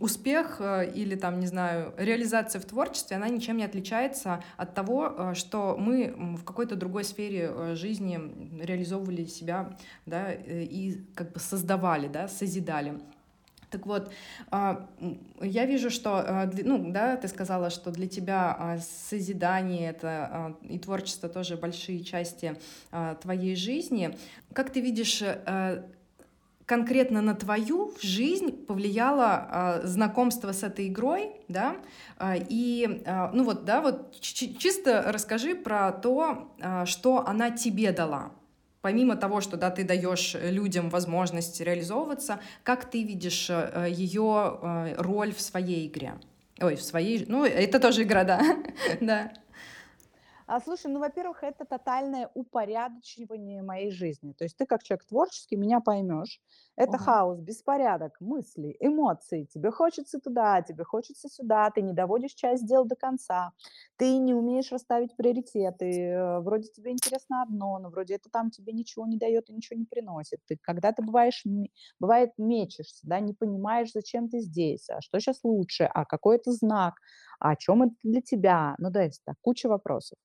успех 0.00 0.56
э, 0.60 0.90
или 0.94 1.14
там, 1.14 1.40
не 1.40 1.46
знаю, 1.46 1.94
реализация 1.96 2.60
в 2.60 2.64
творчестве, 2.64 3.16
она 3.16 3.28
ничем 3.28 3.56
не 3.56 3.64
отличается 3.64 4.42
от 4.56 4.74
того, 4.74 5.14
э, 5.16 5.34
что 5.34 5.76
мы 5.78 6.14
в 6.38 6.44
какой-то 6.44 6.76
другой 6.76 7.04
сфере 7.04 7.50
э, 7.50 7.74
жизни 7.74 8.20
реализовывали 8.60 9.24
себя, 9.24 9.76
да, 10.06 10.32
и 10.32 10.98
как 11.14 11.32
бы 11.32 11.40
создавали, 11.40 12.08
да, 12.08 12.28
созидали. 12.28 13.00
Так 13.70 13.86
вот, 13.86 14.12
а, 14.52 14.88
я 15.40 15.66
вижу, 15.66 15.90
что, 15.90 16.48
ну, 16.62 16.92
да, 16.92 17.16
ты 17.16 17.26
сказала, 17.26 17.70
что 17.70 17.90
для 17.90 18.06
тебя 18.06 18.56
а, 18.56 18.78
созидание 18.78 19.90
это 19.90 20.08
а, 20.08 20.56
и 20.62 20.78
творчество 20.78 21.28
тоже 21.28 21.56
большие 21.56 22.04
части 22.04 22.56
твоей 23.20 23.56
жизни. 23.56 24.16
Как 24.52 24.70
ты 24.70 24.80
видишь 24.80 25.24
конкретно 26.66 27.22
на 27.22 27.34
твою 27.34 27.92
жизнь 28.00 28.64
повлияло 28.66 29.80
э, 29.82 29.86
знакомство 29.86 30.52
с 30.52 30.62
этой 30.62 30.88
игрой, 30.88 31.32
да, 31.48 31.76
э, 32.18 32.36
и, 32.48 33.02
э, 33.04 33.30
ну 33.32 33.44
вот, 33.44 33.64
да, 33.64 33.80
вот 33.80 34.18
чисто 34.20 35.04
расскажи 35.06 35.54
про 35.54 35.92
то, 35.92 36.54
э, 36.58 36.84
что 36.86 37.26
она 37.26 37.50
тебе 37.50 37.92
дала. 37.92 38.32
Помимо 38.80 39.16
того, 39.16 39.40
что, 39.40 39.56
да, 39.56 39.70
ты 39.70 39.82
даешь 39.82 40.36
людям 40.40 40.90
возможность 40.90 41.60
реализовываться, 41.60 42.40
как 42.62 42.90
ты 42.90 43.02
видишь 43.02 43.48
э, 43.48 43.86
ее 43.88 44.58
э, 44.60 44.94
роль 44.98 45.32
в 45.32 45.40
своей 45.40 45.86
игре? 45.86 46.14
Ой, 46.60 46.76
в 46.76 46.82
своей, 46.82 47.24
ну, 47.26 47.44
это 47.44 47.80
тоже 47.80 48.02
игра, 48.02 48.24
да, 48.24 48.40
да. 49.00 49.32
А, 50.46 50.60
слушай, 50.60 50.90
ну, 50.90 51.00
во-первых, 51.00 51.42
это 51.42 51.64
тотальное 51.64 52.30
упорядочивание 52.34 53.62
моей 53.62 53.90
жизни. 53.90 54.32
То 54.32 54.44
есть 54.44 54.56
ты 54.56 54.66
как 54.66 54.82
человек 54.82 55.04
творческий 55.04 55.56
меня 55.56 55.80
поймешь. 55.80 56.40
Это 56.76 56.96
Ага. 56.96 56.98
хаос, 56.98 57.40
беспорядок, 57.40 58.20
мысли, 58.20 58.76
эмоции. 58.80 59.44
Тебе 59.44 59.70
хочется 59.70 60.18
туда, 60.18 60.60
тебе 60.62 60.84
хочется 60.84 61.28
сюда. 61.28 61.70
Ты 61.70 61.82
не 61.82 61.92
доводишь 61.92 62.32
часть 62.32 62.66
дел 62.66 62.84
до 62.84 62.96
конца. 62.96 63.52
Ты 63.96 64.18
не 64.18 64.34
умеешь 64.34 64.72
расставить 64.72 65.16
приоритеты. 65.16 65.86
э, 65.86 66.40
Вроде 66.40 66.68
тебе 66.68 66.90
интересно 66.92 67.42
одно, 67.42 67.78
но 67.78 67.90
вроде 67.90 68.14
это 68.14 68.28
там 68.30 68.50
тебе 68.50 68.72
ничего 68.72 69.06
не 69.06 69.16
дает 69.18 69.50
и 69.50 69.52
ничего 69.52 69.78
не 69.78 69.86
приносит. 69.86 70.40
Ты 70.46 70.58
когда 70.60 70.92
ты 70.92 71.02
бываешь, 71.02 71.42
м- 71.46 71.66
бывает 72.00 72.30
мечешься, 72.38 73.00
да, 73.06 73.20
не 73.20 73.34
понимаешь, 73.34 73.92
зачем 73.92 74.28
ты 74.28 74.40
здесь, 74.40 74.88
а 74.90 75.00
что 75.00 75.18
сейчас 75.20 75.40
лучше, 75.44 75.84
а 75.84 76.04
какой 76.04 76.36
это 76.36 76.52
знак, 76.52 76.94
а 77.40 77.50
о 77.50 77.56
чем 77.56 77.82
это 77.84 77.94
для 78.02 78.20
тебя. 78.20 78.74
Ну, 78.78 78.90
да, 78.90 79.08
так, 79.24 79.36
куча 79.40 79.68
вопросов. 79.68 80.18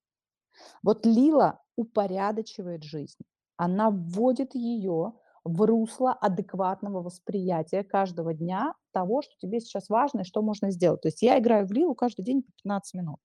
Вот 0.83 1.05
Лила 1.05 1.61
упорядочивает 1.75 2.83
жизнь. 2.83 3.19
Она 3.57 3.89
вводит 3.91 4.55
ее 4.55 5.13
в 5.43 5.65
русло 5.65 6.13
адекватного 6.13 7.01
восприятия 7.01 7.83
каждого 7.83 8.33
дня 8.33 8.73
того, 8.91 9.21
что 9.21 9.33
тебе 9.39 9.59
сейчас 9.59 9.89
важно 9.89 10.21
и 10.21 10.25
что 10.25 10.41
можно 10.41 10.71
сделать. 10.71 11.01
То 11.01 11.07
есть 11.07 11.21
я 11.21 11.39
играю 11.39 11.67
в 11.67 11.71
Лилу 11.71 11.95
каждый 11.95 12.23
день 12.23 12.43
по 12.43 12.51
15 12.63 12.93
минут. 12.95 13.19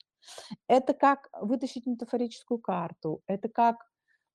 Это 0.68 0.94
как 0.94 1.28
вытащить 1.40 1.86
метафорическую 1.86 2.58
карту, 2.58 3.20
это 3.26 3.48
как 3.48 3.76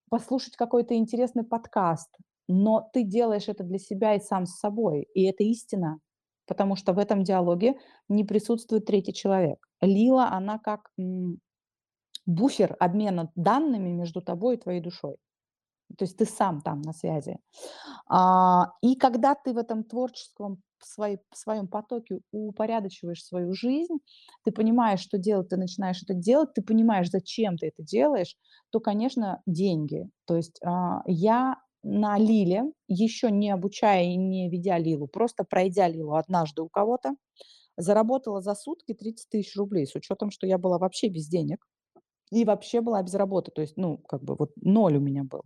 послушать 0.10 0.56
какой-то 0.56 0.96
интересный 0.96 1.44
подкаст, 1.44 2.10
но 2.48 2.90
ты 2.94 3.04
делаешь 3.04 3.48
это 3.48 3.64
для 3.64 3.80
себя 3.80 4.16
и 4.16 4.20
сам 4.20 4.46
с 4.46 4.58
собой, 4.60 5.08
и 5.14 5.24
это 5.24 5.44
истина, 5.44 6.00
потому 6.48 6.76
что 6.76 6.94
в 6.94 7.00
этом 7.00 7.24
диалоге 7.24 7.76
не 8.08 8.24
присутствует 8.24 8.86
третий 8.86 9.14
человек. 9.14 9.60
Лила, 9.82 10.32
она 10.32 10.58
как 10.60 10.92
буфер 12.26 12.76
обмена 12.80 13.32
данными 13.36 13.90
между 13.90 14.22
тобой 14.22 14.56
и 14.56 14.60
твоей 14.60 14.82
душой. 14.82 15.18
То 15.98 16.06
есть 16.06 16.18
ты 16.18 16.26
сам 16.26 16.62
там 16.62 16.82
на 16.82 16.94
связи. 16.94 17.40
А, 18.08 18.72
и 18.82 18.96
когда 18.96 19.36
ты 19.36 19.54
в 19.54 19.58
этом 19.58 19.84
творческом 19.84 20.62
своей, 20.82 21.18
в 21.32 21.38
своем 21.38 21.68
потоке 21.68 22.22
упорядочиваешь 22.32 23.24
свою 23.24 23.54
жизнь, 23.54 23.98
ты 24.44 24.52
понимаешь, 24.52 25.02
что 25.02 25.18
делать, 25.18 25.50
ты 25.50 25.58
начинаешь 25.58 26.02
это 26.04 26.14
делать, 26.14 26.54
ты 26.54 26.62
понимаешь, 26.62 27.10
зачем 27.10 27.58
ты 27.58 27.68
это 27.68 27.84
делаешь, 27.84 28.36
то, 28.70 28.80
конечно, 28.80 29.42
деньги. 29.46 30.10
То 30.26 30.36
есть 30.36 30.60
а, 30.64 31.02
я 31.06 31.58
на 31.84 32.18
Лиле, 32.18 32.72
еще 32.88 33.32
не 33.32 33.52
обучая 33.52 34.04
и 34.04 34.16
не 34.16 34.50
ведя 34.50 34.78
Лилу, 34.78 35.08
просто 35.08 35.44
пройдя 35.44 35.88
Лилу 35.88 36.16
однажды 36.16 36.62
у 36.62 36.70
кого-то, 36.70 37.16
заработала 37.78 38.42
за 38.42 38.56
сутки 38.56 38.94
30 38.94 39.30
тысяч 39.30 39.56
рублей, 39.56 39.86
с 39.86 39.96
учетом, 39.96 40.32
что 40.32 40.46
я 40.46 40.58
была 40.58 40.78
вообще 40.78 41.08
без 41.08 41.28
денег. 41.28 41.66
И 42.32 42.46
вообще 42.46 42.82
была 42.82 43.02
без 43.02 43.16
работы, 43.16 43.52
то 43.52 43.62
есть, 43.62 43.76
ну, 43.78 43.98
как 43.98 44.24
бы 44.24 44.36
вот 44.38 44.52
ноль 44.58 44.98
у 44.98 45.00
меня 45.00 45.24
был. 45.24 45.42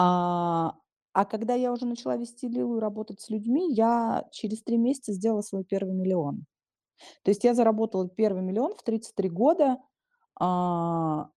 А, 0.00 0.74
а 1.12 1.24
когда 1.24 1.54
я 1.54 1.72
уже 1.72 1.84
начала 1.84 2.16
вести 2.16 2.46
Лилу 2.48 2.76
и 2.76 2.80
работать 2.80 3.20
с 3.20 3.30
людьми, 3.30 3.72
я 3.74 4.28
через 4.30 4.62
3 4.62 4.76
месяца 4.78 5.12
сделала 5.12 5.40
свой 5.42 5.64
первый 5.64 5.92
миллион. 5.92 6.44
То 7.24 7.30
есть 7.30 7.44
я 7.44 7.54
заработала 7.54 8.08
первый 8.08 8.42
миллион 8.42 8.74
в 8.76 8.82
33 8.84 9.30
года, 9.30 9.78
а, 10.40 11.30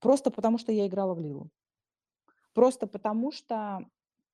просто 0.00 0.30
потому 0.30 0.58
что 0.58 0.72
я 0.72 0.86
играла 0.86 1.14
в 1.14 1.20
Лилу. 1.20 1.50
Просто 2.54 2.86
потому 2.86 3.32
что, 3.32 3.80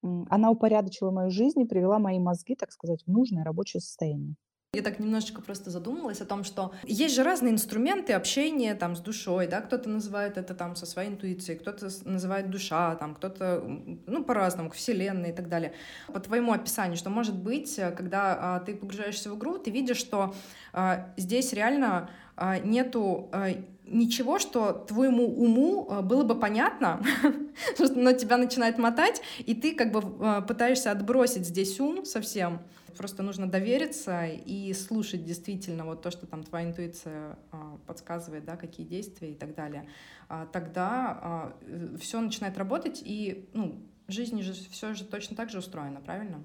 она 0.02 0.50
упорядочила 0.50 1.10
мою 1.10 1.30
жизнь 1.30 1.60
и 1.60 1.66
привела 1.66 1.98
мои 1.98 2.18
мозги, 2.18 2.54
так 2.54 2.72
сказать, 2.72 3.02
в 3.06 3.10
нужное 3.10 3.44
рабочее 3.44 3.80
состояние. 3.80 4.36
Я 4.72 4.82
так 4.82 5.00
немножечко 5.00 5.42
просто 5.42 5.68
задумалась 5.68 6.20
о 6.20 6.24
том, 6.24 6.44
что 6.44 6.72
есть 6.84 7.16
же 7.16 7.24
разные 7.24 7.52
инструменты 7.52 8.12
общения 8.12 8.76
там 8.76 8.94
с 8.94 9.00
душой, 9.00 9.48
да, 9.48 9.60
кто-то 9.62 9.88
называет 9.88 10.38
это 10.38 10.54
там 10.54 10.76
со 10.76 10.86
своей 10.86 11.10
интуицией, 11.10 11.58
кто-то 11.58 11.88
называет 12.04 12.50
душа, 12.50 12.94
там, 12.94 13.16
кто-то, 13.16 13.64
ну, 14.06 14.22
по-разному, 14.22 14.70
вселенная 14.70 15.30
и 15.30 15.32
так 15.32 15.48
далее. 15.48 15.72
По 16.06 16.20
твоему 16.20 16.52
описанию, 16.52 16.96
что 16.96 17.10
может 17.10 17.34
быть, 17.34 17.80
э, 17.80 17.90
когда 17.90 18.38
а, 18.38 18.60
ты 18.60 18.76
погружаешься 18.76 19.32
в 19.32 19.36
игру, 19.36 19.58
ты 19.58 19.72
видишь, 19.72 19.96
что 19.96 20.36
а, 20.72 21.12
здесь 21.16 21.52
реально 21.52 22.08
а, 22.36 22.60
нету 22.60 23.28
а, 23.32 23.48
ничего, 23.90 24.38
что 24.38 24.72
твоему 24.72 25.26
уму 25.26 25.88
а, 25.90 26.00
было 26.00 26.22
бы 26.22 26.38
понятно, 26.38 27.02
но 27.78 28.12
тебя 28.12 28.36
начинает 28.36 28.78
мотать, 28.78 29.20
и 29.38 29.54
ты 29.54 29.74
как 29.74 29.90
бы 29.90 30.00
а, 30.20 30.40
пытаешься 30.40 30.92
отбросить 30.92 31.44
здесь 31.44 31.78
ум 31.80 32.04
совсем, 32.04 32.60
Просто 32.96 33.22
нужно 33.22 33.50
довериться 33.50 34.26
и 34.26 34.72
слушать 34.74 35.24
действительно 35.24 35.84
вот 35.84 36.02
то, 36.02 36.10
что 36.10 36.26
там 36.26 36.42
твоя 36.44 36.68
интуиция 36.68 37.38
а, 37.52 37.78
подсказывает, 37.86 38.44
да, 38.44 38.56
какие 38.56 38.86
действия 38.86 39.32
и 39.32 39.34
так 39.34 39.54
далее. 39.54 39.88
А, 40.28 40.46
тогда 40.46 41.18
а, 41.22 41.56
все 41.98 42.20
начинает 42.20 42.58
работать, 42.58 43.02
и 43.04 43.48
ну, 43.54 43.82
жизнь 44.08 44.42
же 44.42 44.52
все 44.52 44.94
же 44.94 45.04
точно 45.04 45.36
так 45.36 45.50
же 45.50 45.58
устроена, 45.58 46.00
правильно? 46.00 46.42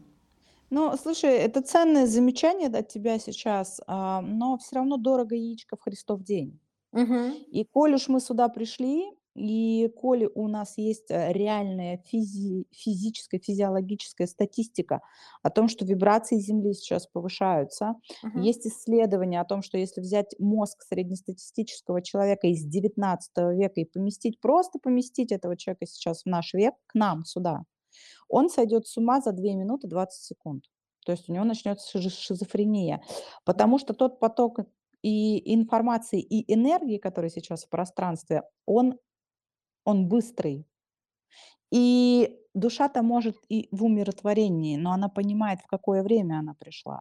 Ну, 0.69 0.95
слушай, 0.97 1.31
это 1.31 1.61
ценное 1.61 2.07
замечание 2.07 2.69
от 2.69 2.87
тебя 2.87 3.19
сейчас, 3.19 3.79
но 3.87 4.57
все 4.59 4.77
равно 4.77 4.97
дорого 4.97 5.35
яичко 5.35 5.77
в 5.77 5.81
Христов 5.81 6.23
день. 6.23 6.59
Мгм. 6.91 7.33
И 7.51 7.63
коль 7.65 7.93
уж 7.93 8.07
мы 8.07 8.19
сюда 8.19 8.49
пришли, 8.49 9.05
и 9.35 9.91
коли 9.97 10.29
у 10.33 10.47
нас 10.47 10.77
есть, 10.77 11.11
э, 11.11 11.33
реальная 11.33 11.97
физи 12.05 12.65
физическая, 12.71 13.39
физиологическая 13.39 14.27
статистика 14.27 15.01
о 15.43 15.49
том, 15.49 15.67
что 15.67 15.85
вибрации 15.85 16.37
Земли 16.39 16.73
сейчас 16.73 17.05
повышаются. 17.05 17.95
Мгм. 18.23 18.41
Есть 18.41 18.65
исследования 18.65 19.41
о 19.41 19.45
том, 19.45 19.61
что 19.61 19.77
если 19.77 19.99
взять 19.99 20.33
мозг 20.39 20.83
среднестатистического 20.83 22.01
человека 22.01 22.47
из 22.47 22.65
XIX 22.65 23.53
века 23.53 23.81
и 23.81 23.85
поместить, 23.85 24.39
просто 24.39 24.79
поместить 24.79 25.33
этого 25.33 25.57
человека 25.57 25.85
сейчас 25.85 26.23
в 26.23 26.27
наш 26.27 26.53
век, 26.53 26.73
к 26.87 26.95
нам 26.95 27.25
сюда, 27.25 27.65
он 28.29 28.49
сойдет 28.49 28.87
с 28.87 28.97
ума 28.97 29.19
за 29.19 29.33
2 29.33 29.53
минуты 29.53 29.87
20 29.87 30.23
секунд. 30.23 30.63
То 31.05 31.11
есть 31.11 31.29
у 31.29 31.33
него 31.33 31.43
начнется 31.43 32.01
шиз 32.01 32.17
шизофрения, 32.17 33.03
потому 33.43 33.79
что 33.79 33.93
тот 33.93 34.19
поток 34.19 34.61
и 35.03 35.53
информации, 35.53 36.19
и 36.19 36.51
энергии, 36.51 36.97
который 36.97 37.29
сейчас 37.29 37.65
в 37.65 37.69
пространстве, 37.69 38.43
он 38.65 38.97
он 39.85 40.09
быстрый. 40.09 40.67
И 41.71 42.37
душа-то 42.53 43.01
может 43.01 43.37
и 43.47 43.69
в 43.71 43.85
умиротворении, 43.85 44.75
но 44.77 44.91
она 44.91 45.07
понимает, 45.07 45.61
в 45.61 45.67
какое 45.67 46.03
время 46.03 46.39
она 46.39 46.53
пришла. 46.55 46.99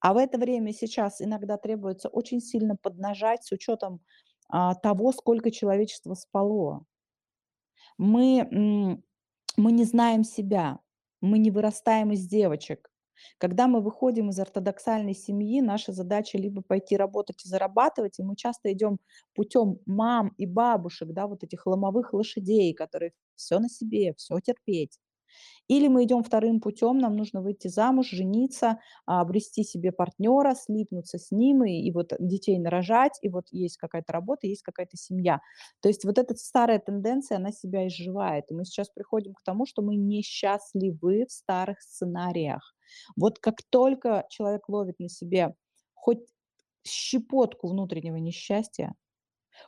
А 0.00 0.12
в 0.14 0.16
это 0.18 0.38
время 0.38 0.72
сейчас 0.72 1.20
иногда 1.20 1.56
требуется 1.56 2.08
очень 2.08 2.40
сильно 2.40 2.76
поднажать 2.76 3.44
с 3.44 3.52
учетом, 3.52 4.00
а, 4.48 4.74
того, 4.74 5.12
сколько 5.12 5.50
человечество 5.50 6.14
спало. 6.14 6.84
Мы, 7.98 9.00
мы 9.56 9.72
не 9.72 9.84
знаем 9.84 10.24
себя, 10.24 10.78
мы 11.20 11.38
не 11.38 11.50
вырастаем 11.50 12.12
из 12.12 12.26
девочек. 12.26 12.91
Когда 13.38 13.66
мы 13.68 13.80
выходим 13.80 14.30
из 14.30 14.38
ортодоксальной 14.38 15.14
семьи, 15.14 15.60
наша 15.60 15.92
задача 15.92 16.38
либо 16.38 16.62
пойти 16.62 16.96
работать 16.96 17.44
и 17.44 17.48
зарабатывать, 17.48 18.18
и 18.18 18.22
мы 18.22 18.36
часто 18.36 18.72
идем 18.72 18.98
путем 19.34 19.78
мам 19.86 20.32
и 20.38 20.46
бабушек, 20.46 21.10
да, 21.12 21.26
вот 21.26 21.44
этих 21.44 21.66
ломовых 21.66 22.12
лошадей, 22.12 22.74
которые 22.74 23.12
все 23.36 23.58
на 23.58 23.68
себе, 23.68 24.14
все 24.16 24.38
терпеть. 24.40 24.98
Или 25.68 25.88
мы 25.88 26.04
идем 26.04 26.22
вторым 26.22 26.60
путем, 26.60 26.98
нам 26.98 27.16
нужно 27.16 27.40
выйти 27.40 27.68
замуж, 27.68 28.10
жениться, 28.10 28.78
а, 29.06 29.20
обрести 29.20 29.64
себе 29.64 29.92
партнера, 29.92 30.54
слипнуться 30.54 31.18
с 31.18 31.30
ним 31.30 31.64
и, 31.64 31.72
и 31.72 31.90
вот 31.92 32.12
детей 32.18 32.58
нарожать, 32.58 33.18
и 33.22 33.28
вот 33.28 33.46
есть 33.50 33.76
какая-то 33.76 34.12
работа, 34.12 34.46
есть 34.46 34.62
какая-то 34.62 34.96
семья. 34.96 35.40
То 35.80 35.88
есть 35.88 36.04
вот 36.04 36.18
эта 36.18 36.34
старая 36.34 36.78
тенденция, 36.78 37.38
она 37.38 37.52
себя 37.52 37.86
изживает. 37.86 38.50
И 38.50 38.54
мы 38.54 38.64
сейчас 38.64 38.90
приходим 38.90 39.34
к 39.34 39.42
тому, 39.42 39.66
что 39.66 39.82
мы 39.82 39.96
несчастливы 39.96 41.26
в 41.26 41.32
старых 41.32 41.80
сценариях. 41.80 42.74
Вот 43.16 43.38
как 43.38 43.62
только 43.62 44.26
человек 44.30 44.68
ловит 44.68 44.98
на 44.98 45.08
себе 45.08 45.54
хоть 45.94 46.20
щепотку 46.84 47.68
внутреннего 47.68 48.16
несчастья, 48.16 48.94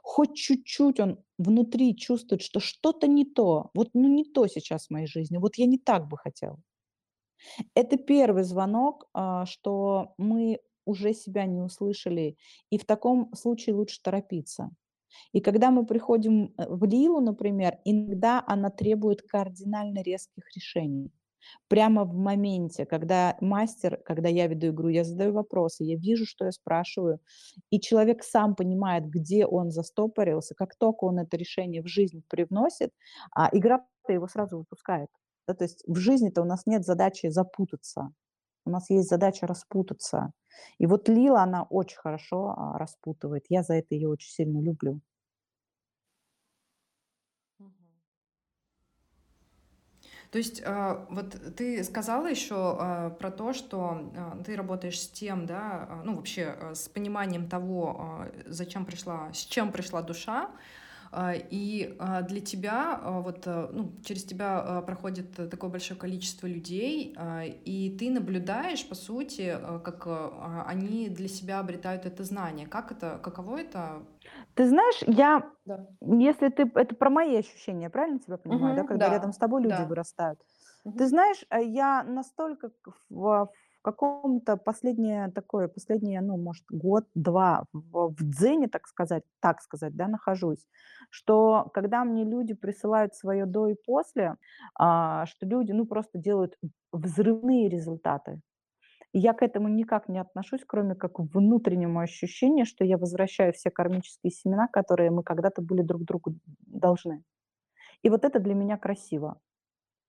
Хоть 0.03 0.35
чуть-чуть 0.35 1.01
он 1.01 1.19
внутри 1.39 1.97
чувствует, 1.97 2.43
что 2.43 2.61
что-то 2.61 3.07
не 3.07 3.25
то. 3.25 3.71
Вот, 3.75 3.91
ну, 3.95 4.09
не 4.09 4.25
то 4.25 4.47
сейчас 4.47 4.87
в 4.87 4.91
моей 4.91 5.07
жизни. 5.07 5.37
Вот 5.37 5.57
я 5.57 5.67
не 5.67 5.79
так 5.79 6.09
бы 6.09 6.17
хотел. 6.17 6.59
Это 7.75 7.97
первый 7.97 8.45
звонок, 8.45 9.09
а, 9.13 9.47
что 9.47 10.15
мы 10.19 10.61
уже 10.87 11.15
себя 11.15 11.47
не 11.47 11.61
услышали, 11.61 12.37
и 12.71 12.79
в 12.79 12.85
таком 12.85 13.35
случае 13.35 13.75
лучше 13.75 14.03
торопиться. 14.03 14.71
И 15.33 15.41
когда 15.41 15.71
мы 15.71 15.87
приходим, 15.87 16.53
э, 16.59 16.67
в 16.69 16.85
Лилу, 16.85 17.21
например, 17.21 17.79
иногда 17.85 18.43
она 18.47 18.71
требует 18.71 19.23
кардинально 19.23 20.03
резких 20.03 20.45
решений. 20.55 21.11
Прямо 21.69 22.05
в 22.05 22.15
моменте, 22.15 22.87
когда 22.87 23.37
мастер, 23.41 24.01
когда 24.05 24.29
я 24.29 24.47
веду 24.47 24.69
игру, 24.69 24.89
я 24.89 25.05
задаю 25.05 25.33
вопросы, 25.33 25.85
я 25.85 25.97
вижу, 25.97 26.27
что 26.27 26.45
я 26.47 26.53
спрашиваю, 26.53 27.21
и 27.71 27.81
человек 27.81 28.23
сам 28.23 28.55
понимает, 28.55 29.07
где 29.07 29.47
он 29.47 29.71
застопорился. 29.71 30.55
Как 30.55 30.77
только 30.77 31.05
он 31.05 31.19
это 31.19 31.37
решение 31.37 31.83
в 31.83 31.87
жизнь 31.89 32.23
привносит, 32.29 32.91
а, 33.35 33.49
игра 33.53 33.85
его 34.09 34.29
сразу 34.29 34.59
выпускает. 34.59 35.09
Да, 35.49 35.55
то 35.55 35.65
есть 35.65 35.83
в 35.87 35.97
жизни-то 35.97 36.43
у 36.43 36.45
нас 36.45 36.67
нет 36.67 36.85
задачи 36.85 37.29
запутаться, 37.29 38.13
у 38.67 38.71
нас 38.71 38.89
есть 38.91 39.09
задача 39.09 39.47
распутаться. 39.47 40.33
И 40.79 40.87
вот 40.87 41.09
Лила, 41.09 41.43
она 41.43 41.65
очень 41.65 41.99
хорошо, 41.99 42.55
а, 42.57 42.79
распутывает. 42.79 43.45
Я 43.49 43.63
за 43.63 43.75
это 43.75 43.95
ее 43.95 44.09
очень 44.09 44.31
сильно 44.31 44.61
люблю. 44.61 45.01
То 50.35 50.39
есть, 50.39 50.63
а, 50.67 51.07
вот 51.11 51.55
ты 51.55 51.85
сказала 51.85 52.27
еще 52.27 52.57
а, 52.57 53.11
про 53.11 53.31
то, 53.31 53.53
что 53.53 54.11
а, 54.17 54.43
ты 54.45 54.57
работаешь 54.57 55.01
с 55.01 55.07
тем, 55.07 55.47
да, 55.47 56.03
ну 56.05 56.17
вообще 56.17 56.57
с 56.75 56.89
пониманием 56.89 57.49
того, 57.49 58.27
зачем 58.45 58.85
пришла, 58.85 59.33
с 59.33 59.45
чем 59.45 59.71
пришла 59.71 60.03
душа, 60.03 60.51
и 61.23 61.97
для 62.29 62.41
тебя, 62.41 63.01
вот, 63.05 63.47
ну, 63.47 63.93
через 64.05 64.25
тебя 64.25 64.83
проходит 64.85 65.49
такое 65.49 65.71
большое 65.71 65.97
количество 65.97 66.49
людей, 66.49 67.17
и 67.65 67.97
ты 67.97 68.11
наблюдаешь, 68.11 68.85
по 68.89 68.97
сути, 68.97 69.57
как 69.85 70.09
они 70.67 71.09
для 71.09 71.29
себя 71.29 71.61
обретают 71.61 72.05
это 72.05 72.25
знание. 72.25 72.67
Как 72.67 72.91
это, 72.91 73.21
каково 73.23 73.59
это? 73.59 74.03
Ты 74.55 74.69
знаешь, 74.69 75.03
я, 75.07 75.51
Да. 75.65 75.95
если 76.01 76.49
ты, 76.49 76.71
это 76.75 76.95
про 76.95 77.11
мои 77.11 77.37
ощущения, 77.37 77.91
правильно 77.91 78.19
тебя 78.21 78.37
понимаю, 78.39 78.75
да, 78.75 78.85
Мгм, 78.85 78.85
когда 78.85 79.09
рядом 79.09 79.33
да, 79.33 79.33
с 79.33 79.39
тобой 79.39 79.63
люди 79.63 79.83
да. 79.83 79.83
вырастают. 79.83 80.41
Ты 80.97 81.07
Мгм, 81.07 81.09
знаешь, 81.09 81.45
э, 81.51 81.65
я 81.65 82.05
настолько 82.05 82.71
в, 82.85 82.93
в 83.11 83.51
каком-то 83.83 84.57
последнее 84.57 85.31
такое, 85.33 85.69
последнее, 85.69 86.21
ну, 86.21 86.37
может, 86.37 86.65
год-два 86.71 87.65
в, 87.73 88.11
в 88.15 88.17
дзене, 88.23 88.69
так 88.69 88.87
сказать, 88.87 89.25
так 89.41 89.61
сказать, 89.61 89.97
да, 89.97 90.07
нахожусь, 90.09 90.67
что 91.11 91.71
когда 91.75 92.05
мне 92.05 92.25
люди 92.25 92.55
присылают 92.55 93.15
свое 93.15 93.47
до 93.47 93.69
и 93.69 93.75
после, 93.75 94.37
а, 94.79 95.27
что 95.27 95.47
люди, 95.47 95.73
ну, 95.73 95.87
просто 95.87 96.19
делают 96.19 96.57
взрывные 96.93 97.69
результаты. 97.69 98.41
И 99.15 99.21
я 99.21 99.33
к 99.33 99.43
этому 99.43 99.69
никак 99.69 100.09
не 100.09 100.19
отношусь, 100.19 100.65
кроме 100.67 100.97
как 100.97 101.13
к 101.13 101.21
внутреннему 101.21 102.01
ощущению, 102.01 102.67
что 102.67 102.85
я 102.85 102.99
возвращаю 102.99 103.53
все 103.53 103.71
кармические 103.71 104.33
семена, 104.33 104.67
которые 104.67 105.13
мы 105.13 105.23
когда-то 105.23 105.63
были 105.63 105.83
друг 105.83 106.03
другу 106.03 106.35
должны. 106.67 107.23
И 108.03 108.11
вот 108.11 108.25
это 108.25 108.41
для 108.41 108.55
меня 108.55 108.77
красиво. 108.77 109.41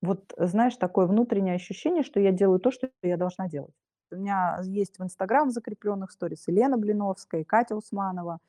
Вот, 0.01 0.33
знаешь, 0.37 0.75
такое 0.77 1.05
внутреннее 1.05 1.53
ощущение, 1.53 2.01
что 2.01 2.19
я 2.19 2.31
делаю 2.31 2.59
то, 2.59 2.71
что 2.71 2.89
я 3.03 3.15
должна 3.15 3.47
делать. 3.47 3.75
У 4.11 4.15
меня 4.15 4.59
есть 4.63 4.97
в 4.97 5.03
Инстаграм 5.03 5.51
закрепленных 5.51 6.09
сторис 6.09 6.47
и 6.47 6.51
Лена 6.51 6.79
Блиновская, 6.79 7.41
и 7.41 7.45
Катя 7.45 7.75
Усманова. 7.75 8.39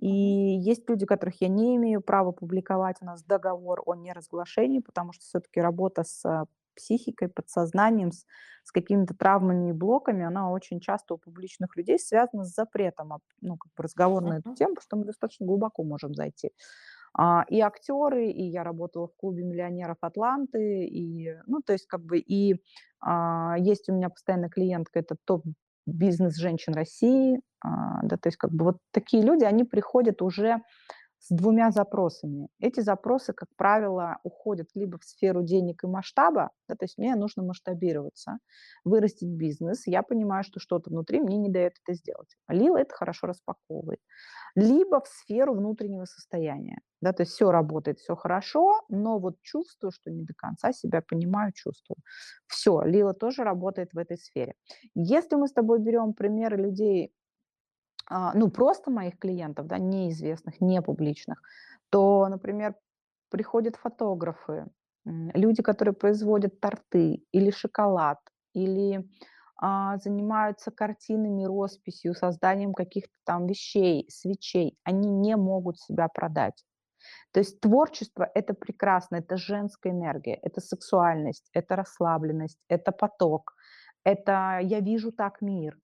И 0.00 0.08
есть 0.08 0.90
люди, 0.90 1.06
которых 1.06 1.40
я 1.40 1.46
не 1.46 1.76
имею 1.76 2.00
права 2.00 2.32
публиковать. 2.32 2.96
У 3.00 3.04
нас 3.04 3.22
договор 3.22 3.80
о 3.86 3.94
неразглашении, 3.94 4.80
потому 4.80 5.12
что 5.12 5.22
все-таки 5.24 5.60
работа 5.60 6.02
с 6.02 6.24
а, 6.24 6.46
психикой, 6.74 7.28
подсознанием, 7.28 8.12
с, 8.12 8.24
с 8.64 8.72
какими-то 8.72 9.14
травмами 9.14 9.70
и 9.70 9.72
блоками, 9.72 10.24
она 10.24 10.50
очень 10.50 10.80
часто 10.80 11.14
у 11.14 11.18
публичных 11.18 11.76
людей 11.76 11.98
связана 11.98 12.44
с 12.44 12.54
запретом 12.54 13.12
об- 13.12 13.22
ну, 13.40 13.56
как 13.56 13.72
бы 13.74 13.82
разговор 13.82 14.24
на 14.24 14.38
эту 14.38 14.46
тему, 14.54 14.74
потому 14.74 14.82
что 14.82 14.96
мы 14.96 15.04
достаточно 15.04 15.46
глубоко 15.46 15.82
можем 15.82 16.14
зайти. 16.14 16.50
А, 17.12 17.44
и 17.48 17.60
актеры, 17.60 18.28
и 18.30 18.44
я 18.44 18.62
работала 18.62 19.08
в 19.08 19.16
клубе 19.16 19.42
миллионеров 19.42 19.96
Атланты, 20.00 20.86
и, 20.86 21.34
ну, 21.46 21.60
то 21.60 21.72
есть 21.72 21.86
как 21.86 22.04
бы 22.04 22.18
и 22.18 22.62
а, 23.00 23.56
есть 23.58 23.88
у 23.88 23.92
меня 23.92 24.10
постоянно 24.10 24.48
клиентка, 24.48 25.00
это 25.00 25.16
топ 25.24 25.44
бизнес 25.86 26.36
женщин 26.36 26.74
России, 26.74 27.40
а, 27.64 28.00
да, 28.04 28.16
то 28.16 28.28
есть 28.28 28.36
как 28.36 28.52
бы 28.52 28.64
вот 28.66 28.78
такие 28.92 29.22
люди, 29.24 29.44
они 29.44 29.64
приходят 29.64 30.22
уже 30.22 30.62
с 31.20 31.28
двумя 31.28 31.70
запросами. 31.70 32.48
Эти 32.60 32.80
запросы, 32.80 33.32
как 33.34 33.48
правило, 33.56 34.18
уходят 34.22 34.68
либо 34.74 34.98
в 34.98 35.04
сферу 35.04 35.42
денег 35.42 35.84
и 35.84 35.86
масштаба, 35.86 36.50
да, 36.66 36.74
то 36.74 36.84
есть 36.84 36.96
мне 36.96 37.14
нужно 37.14 37.42
масштабироваться, 37.42 38.38
вырастить 38.84 39.28
бизнес, 39.28 39.86
я 39.86 40.02
понимаю, 40.02 40.44
что 40.44 40.60
что-то 40.60 40.90
внутри 40.90 41.20
мне 41.20 41.36
не 41.36 41.50
дает 41.50 41.74
это 41.84 41.94
сделать. 41.94 42.36
Лила 42.48 42.80
это 42.80 42.94
хорошо 42.94 43.26
распаковывает. 43.26 44.00
Либо 44.54 45.00
в 45.00 45.08
сферу 45.08 45.54
внутреннего 45.54 46.06
состояния. 46.06 46.80
Да, 47.02 47.12
то 47.12 47.22
есть 47.22 47.32
все 47.32 47.50
работает, 47.50 47.98
все 47.98 48.14
хорошо, 48.16 48.82
но 48.88 49.18
вот 49.18 49.36
чувствую, 49.42 49.90
что 49.90 50.10
не 50.10 50.24
до 50.24 50.34
конца 50.34 50.72
себя 50.72 51.02
понимаю, 51.02 51.52
чувствую. 51.54 51.96
Все, 52.46 52.82
Лила 52.82 53.14
тоже 53.14 53.42
работает 53.42 53.92
в 53.92 53.98
этой 53.98 54.18
сфере. 54.18 54.54
Если 54.94 55.36
мы 55.36 55.48
с 55.48 55.52
тобой 55.52 55.80
берем 55.80 56.12
примеры 56.12 56.56
людей, 56.56 57.12
ну, 58.10 58.50
просто 58.50 58.90
моих 58.90 59.18
клиентов, 59.18 59.66
да, 59.66 59.78
неизвестных, 59.78 60.60
не 60.60 60.82
публичных, 60.82 61.42
то, 61.90 62.26
например, 62.28 62.74
приходят 63.30 63.76
фотографы, 63.76 64.66
люди, 65.04 65.62
которые 65.62 65.94
производят 65.94 66.60
торты 66.60 67.24
или 67.32 67.50
шоколад, 67.50 68.18
или 68.52 69.08
а, 69.56 69.98
занимаются 69.98 70.70
картинами, 70.70 71.44
росписью, 71.44 72.14
созданием 72.14 72.72
каких-то 72.72 73.12
там 73.24 73.46
вещей, 73.46 74.08
свечей. 74.10 74.78
Они 74.84 75.08
не 75.08 75.36
могут 75.36 75.78
себя 75.78 76.08
продать. 76.08 76.64
То 77.32 77.40
есть 77.40 77.60
творчество– 77.60 78.30
это 78.34 78.54
прекрасно, 78.54 79.16
это 79.16 79.36
женская 79.36 79.92
энергия, 79.92 80.34
это 80.34 80.60
сексуальность, 80.60 81.48
это 81.52 81.76
расслабленность, 81.76 82.58
это 82.68 82.92
поток, 82.92 83.54
это 84.04 84.58
я 84.62 84.80
вижу 84.80 85.12
так 85.12 85.40
мир. 85.40 85.78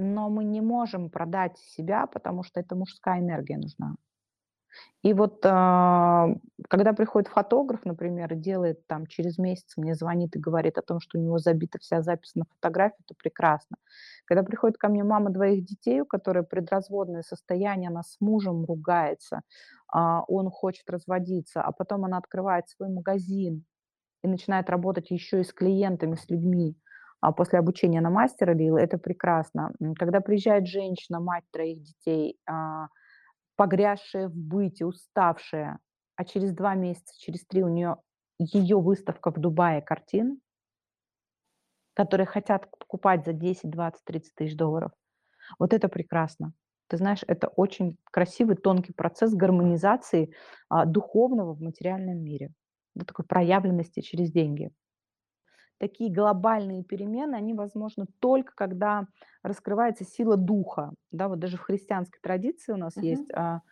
Но 0.00 0.30
мы 0.30 0.44
не 0.44 0.60
можем 0.60 1.10
продать 1.10 1.58
себя, 1.58 2.06
потому 2.06 2.42
что 2.42 2.60
это 2.60 2.74
мужская 2.74 3.20
энергия 3.20 3.58
нужна. 3.58 3.96
И 5.02 5.12
вот, 5.14 5.40
а, 5.44 6.28
когда 6.68 6.92
приходит 6.92 7.28
фотограф, 7.28 7.84
например, 7.84 8.34
делает 8.34 8.86
там 8.86 9.06
через 9.06 9.38
месяц, 9.38 9.76
мне 9.76 9.94
звонит 9.94 10.36
и 10.36 10.38
говорит 10.38 10.78
о 10.78 10.82
том, 10.82 11.00
что 11.00 11.18
у 11.18 11.22
него 11.22 11.38
забита 11.38 11.78
вся 11.78 12.02
запись 12.02 12.34
на 12.34 12.44
фотографии, 12.44 13.02
то 13.06 13.14
прекрасно. 13.14 13.76
Когда 14.26 14.42
приходит 14.42 14.78
ко 14.78 14.88
мне 14.88 15.02
мама 15.02 15.30
двоих 15.30 15.64
детей, 15.64 16.00
у 16.02 16.06
которой 16.06 16.44
предразводное 16.44 17.22
состояние, 17.22 17.88
она 17.88 18.02
с 18.02 18.16
мужем 18.20 18.64
ругается, 18.64 19.42
а, 19.88 20.22
он 20.28 20.50
хочет 20.50 20.88
разводиться, 20.88 21.62
а 21.62 21.72
потом 21.72 22.04
она 22.04 22.18
открывает 22.18 22.68
свой 22.68 22.90
магазин 22.90 23.64
и 24.22 24.28
начинает 24.28 24.70
работать 24.70 25.10
еще 25.10 25.40
и 25.40 25.44
с 25.44 25.52
клиентами, 25.52 26.14
с 26.14 26.28
людьми, 26.30 26.76
после 27.32 27.58
обучения 27.58 28.00
на 28.00 28.10
мастера 28.10 28.52
Лилы, 28.52 28.80
это 28.80 28.98
прекрасно. 28.98 29.72
Когда 29.98 30.20
приезжает 30.20 30.66
женщина, 30.66 31.20
мать 31.20 31.44
троих 31.50 31.82
детей, 31.82 32.38
а, 32.48 32.88
погрязшая 33.56 34.28
в 34.28 34.34
быте, 34.34 34.86
уставшая, 34.86 35.78
а 36.16 36.24
через 36.24 36.52
2 36.52 36.74
месяца, 36.74 37.14
через 37.18 37.44
3 37.46 37.62
у 37.62 37.68
нее 37.68 37.96
ее 38.38 38.80
выставка 38.80 39.30
в 39.30 39.38
Дубае 39.38 39.82
картин, 39.82 40.40
которые 41.94 42.26
хотят 42.26 42.70
покупать 42.78 43.26
за 43.26 43.34
10, 43.34 43.70
20, 43.70 44.02
30 44.04 44.34
тысяч 44.34 44.56
долларов. 44.56 44.92
Вот 45.58 45.74
это 45.74 45.88
прекрасно. 45.88 46.54
Ты 46.88 46.96
знаешь, 46.96 47.22
это 47.26 47.48
очень 47.48 47.98
красивый, 48.04 48.56
тонкий 48.56 48.94
процесс 48.94 49.34
гармонизации 49.34 50.32
а, 50.68 50.86
духовного 50.86 51.54
в 51.54 51.60
материальном 51.60 52.18
мире, 52.18 52.52
вот 52.94 53.06
такой 53.06 53.26
проявленности 53.26 54.00
через 54.00 54.32
деньги 54.32 54.72
такие 55.80 56.12
глобальные 56.12 56.84
перемены, 56.84 57.36
они 57.36 57.54
возможны 57.54 58.06
только 58.20 58.54
когда 58.54 59.06
раскрывается 59.42 60.04
сила 60.04 60.36
духа. 60.38 60.92
Да, 61.12 61.28
вот 61.28 61.40
даже 61.40 61.56
в 61.58 61.62
христианской 61.62 62.20
традиции 62.22 62.72
у 62.72 62.78
нас 62.78 62.96
Мгм. 62.96 63.02
есть 63.02 63.32
а, 63.34 63.62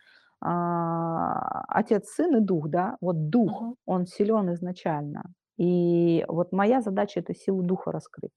а, 0.41 1.63
отец, 1.69 2.09
сын 2.09 2.35
и 2.37 2.41
дух, 2.41 2.69
да. 2.69 2.97
Вот 3.01 3.29
дух, 3.29 3.61
Мгм. 3.61 3.75
он 3.85 4.07
силен 4.07 4.53
изначально. 4.53 5.23
И 5.57 6.25
вот 6.27 6.51
моя 6.53 6.81
задача 6.81 7.21
это 7.21 7.35
силу 7.35 7.63
духа 7.63 7.91
раскрыть. 7.91 8.31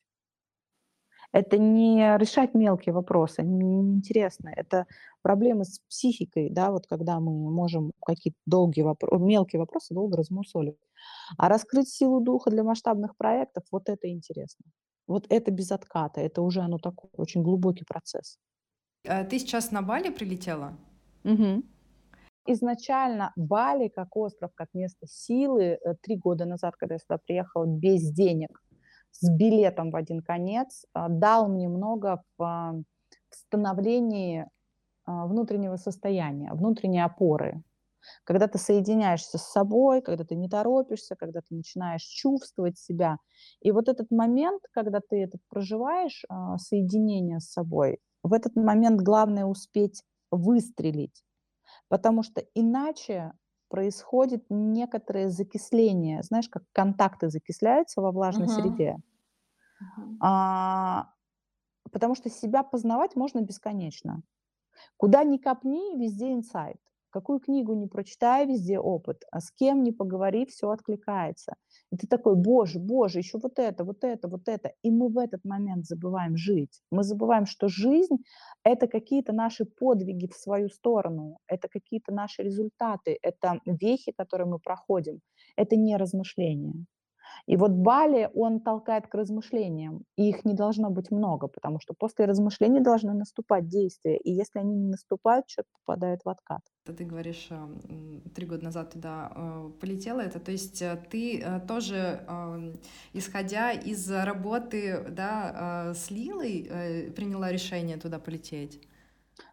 Это 1.33 1.57
не 1.59 2.17
решать 2.19 2.55
мелкие 2.55 2.93
вопросы, 2.95 3.41
они 3.41 3.55
мне 3.55 3.83
не 3.83 3.95
интересны. 3.95 4.53
Это 4.55 4.87
проблемы 5.23 5.65
с 5.65 5.81
психикой, 5.89 6.51
да, 6.51 6.71
вот 6.71 6.87
когда 6.87 7.21
мы 7.21 7.33
можем 7.51 7.93
какие-то 8.05 8.39
долгие 8.47 8.83
вопро 8.83 9.19
мелкие 9.19 9.61
вопросы 9.61 9.95
долго 9.95 10.17
размусоливать. 10.19 10.79
А 11.39 11.49
раскрыть 11.49 11.89
силу 11.89 12.21
духа 12.21 12.51
для 12.51 12.63
масштабных 12.65 13.17
проектов- 13.17 13.65
вот 13.73 13.89
это 13.89 14.09
интересно. 14.11 14.67
Вот 15.07 15.27
это 15.31 15.51
без 15.51 15.73
отката, 15.73 16.21
это 16.21 16.43
уже 16.43 16.61
оно 16.61 16.79
такой 16.79 17.11
очень 17.17 17.43
глубокий 17.43 17.85
процесс. 17.85 18.39
А 19.09 19.25
ты 19.25 19.39
сейчас 19.39 19.73
на 19.73 19.83
Бали 19.83 20.11
прилетела? 20.11 20.75
Мгм. 21.25 21.65
Изначально 22.47 23.33
Бали 23.37 23.89
как 23.89 24.17
остров, 24.17 24.51
как 24.55 24.69
место 24.75 25.07
силы, 25.09 25.63
э, 25.63 25.95
3 26.03 26.17
года 26.17 26.45
назад, 26.45 26.75
когда 26.77 26.97
я 26.97 26.99
сюда 26.99 27.19
приехала 27.19 27.67
без 27.67 28.11
денег, 28.13 28.61
с 29.13 29.31
билетом 29.31 29.91
в 29.91 29.97
один 29.97 30.21
конец, 30.23 30.85
а, 30.95 31.09
дал 31.09 31.49
мне 31.49 31.69
много 31.69 32.23
в 32.39 32.85
в 33.33 33.35
становлении, 33.35 34.47
а, 35.07 35.27
внутреннего 35.27 35.77
состояния, 35.77 36.53
внутренней 36.53 37.01
опоры. 37.05 37.63
Когда 38.25 38.49
ты 38.49 38.59
соединяешься 38.59 39.39
с 39.39 39.43
собой, 39.43 40.03
когда 40.03 40.25
ты 40.25 40.35
не 40.37 40.49
торопишься, 40.49 41.17
когда 41.17 41.41
ты 41.41 41.55
начинаешь 41.57 42.03
чувствовать 42.03 42.79
себя. 42.79 43.19
И 43.61 43.73
вот 43.73 43.89
этот 43.89 44.11
момент, 44.11 44.63
когда 44.73 45.01
ты 45.01 45.23
это 45.25 45.39
проживаешь, 45.49 46.25
а, 46.29 46.59
соединение 46.59 47.41
с 47.41 47.51
собой, 47.51 47.99
в 48.23 48.33
этот 48.33 48.57
момент 48.57 49.01
главное 49.01 49.45
успеть 49.47 50.03
выстрелить, 50.31 51.25
потому 51.89 52.23
что 52.23 52.43
иначе 52.55 53.33
происходит 53.73 54.45
некоторое 54.51 55.31
закисление. 55.31 56.23
Знаешь, 56.23 56.51
как 56.51 56.65
контакты 56.73 57.31
закисляются 57.31 58.03
во 58.03 58.13
влажной 58.13 58.49
Мгм. 58.49 58.51
среде. 58.51 58.99
Мгм. 59.81 60.21
А, 60.21 61.13
потому 61.93 62.15
что 62.15 62.31
себя 62.31 62.63
познавать 62.63 63.17
можно 63.17 63.41
бесконечно. 63.43 64.23
Куда 64.97 65.25
ни 65.25 65.39
копни, 65.39 65.99
везде 65.99 66.33
инсайт. 66.33 66.79
Какую 67.13 67.41
книгу 67.41 67.75
не 67.75 67.87
прочитай, 67.87 68.47
везде 68.47 68.79
опыт. 68.79 69.25
А 69.31 69.41
с 69.41 69.51
кем 69.53 69.83
не 69.85 69.93
поговори, 69.93 70.47
все 70.47 70.71
откликается. 70.71 71.55
И 71.93 71.97
ты 71.97 72.07
такой: 72.09 72.37
"Боже, 72.37 72.79
боже, 72.81 73.19
еще 73.19 73.39
вот 73.39 73.59
это, 73.59 73.85
вот 73.85 74.03
это, 74.05 74.29
вот 74.29 74.49
это". 74.49 74.73
И 74.83 74.91
мы 74.91 75.09
в 75.11 75.19
этот 75.19 75.45
момент 75.45 75.87
забываем 75.87 76.37
жить. 76.37 76.81
Мы 76.91 77.05
забываем, 77.05 77.47
что 77.47 77.69
жизнь- 77.69 78.25
это 78.65 78.87
какие-то 78.89 79.33
наши 79.33 79.65
подвиги 79.67 80.27
в 80.27 80.35
свою 80.35 80.69
сторону, 80.71 81.39
это 81.47 81.69
какие-то 81.69 82.13
наши 82.15 82.43
результаты, 82.43 83.19
это 83.23 83.61
вехи, 83.67 84.13
которые 84.13 84.49
мы 84.49 84.59
проходим. 84.59 85.21
Это 85.57 85.77
не 85.77 85.97
размышления. 85.99 86.87
И 87.47 87.57
вот 87.57 87.71
Бали, 87.73 88.31
он 88.35 88.61
толкает 88.61 89.07
к 89.09 89.15
размышлениям, 89.15 90.05
и 90.17 90.29
их 90.29 90.45
не 90.45 90.55
должно 90.55 90.91
быть 90.91 91.11
много, 91.11 91.49
потому 91.49 91.81
что 91.81 91.95
после 91.95 92.25
размышлений 92.27 92.81
должны 92.81 93.13
наступать 93.15 93.69
действия, 93.69 94.17
и 94.19 94.31
если 94.33 94.59
они 94.61 94.75
не 94.75 94.89
наступают, 94.89 95.47
человек 95.47 95.69
попадает 95.85 96.21
в 96.25 96.29
откат. 96.29 96.63
Ты 96.85 97.05
говоришь, 97.05 97.47
м, 97.51 98.23
3 98.35 98.45
года 98.47 98.65
назад 98.65 98.91
туда, 98.93 99.33
э, 99.35 99.71
полетела. 99.81 100.21
Это, 100.21 100.41
то 100.41 100.51
есть, 100.51 100.83
э, 100.83 100.97
ты, 101.11 101.41
э, 101.41 101.61
тоже, 101.61 102.27
исходя 103.13 103.71
из 103.73 104.11
работы, 104.11 105.05
да, 105.11 105.93
с 105.95 106.11
Лилой, 106.11 106.67
э, 106.69 107.11
приняла 107.13 107.53
решение 107.53 107.97
туда 107.99 108.19
полететь? 108.19 108.81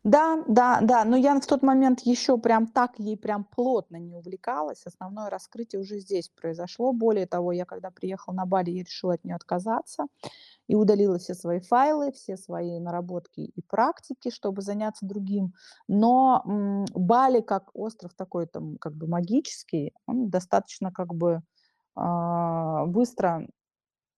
Да, 0.04 0.44
да, 0.48 0.80
да, 0.82 1.04
но 1.04 1.18
я 1.18 1.38
в 1.40 1.46
тот 1.46 1.62
момент 1.62 2.00
еще 2.02 2.38
прям 2.38 2.68
так 2.68 2.92
ей 3.00 3.18
прям 3.18 3.44
плотно 3.44 3.98
не 3.98 4.14
увлекалась. 4.16 4.84
Основное 4.86 5.30
раскрытие 5.30 5.82
уже 5.82 6.00
здесь 6.00 6.30
произошло. 6.30 6.94
Более 6.94 7.26
того, 7.28 7.52
я 7.52 7.66
когда 7.66 7.92
приехала 7.92 8.34
на 8.34 8.46
Бали, 8.46 8.72
я 8.72 8.84
решила 8.84 9.14
от 9.16 9.24
нее 9.26 9.36
отказаться 9.36 10.06
и 10.68 10.76
удалила 10.76 11.20
все 11.20 11.34
свои 11.36 11.60
файлы, 11.62 12.12
все 12.14 12.38
свои 12.38 12.80
наработки 12.80 13.42
и 13.42 13.62
практики, 13.64 14.32
чтобы 14.32 14.62
заняться 14.64 15.06
другим. 15.06 15.54
Но, 15.88 16.44
м, 16.46 16.86
Бали 16.96 17.42
как 17.42 17.70
остров 17.76 18.14
такой 18.16 18.48
там 18.48 18.78
как 18.80 18.94
бы 18.96 19.08
магический, 19.08 19.94
он 20.08 20.30
достаточно 20.30 20.92
как 20.92 21.14
бы, 21.16 21.42
а, 21.96 22.86
быстро 22.88 23.48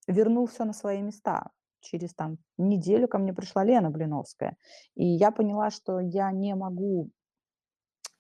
вернул 0.08 0.48
всё 0.48 0.66
на 0.66 0.74
свои 0.74 1.02
места. 1.04 1.50
Через 1.82 2.14
там 2.14 2.38
неделю 2.58 3.08
ко 3.08 3.18
мне 3.18 3.34
пришла 3.34 3.64
Лена 3.64 3.90
Блиновская, 3.90 4.56
и 4.96 5.06
я 5.06 5.32
поняла, 5.32 5.72
что 5.72 6.00
я 6.00 6.32
не 6.32 6.56
могу, 6.56 7.10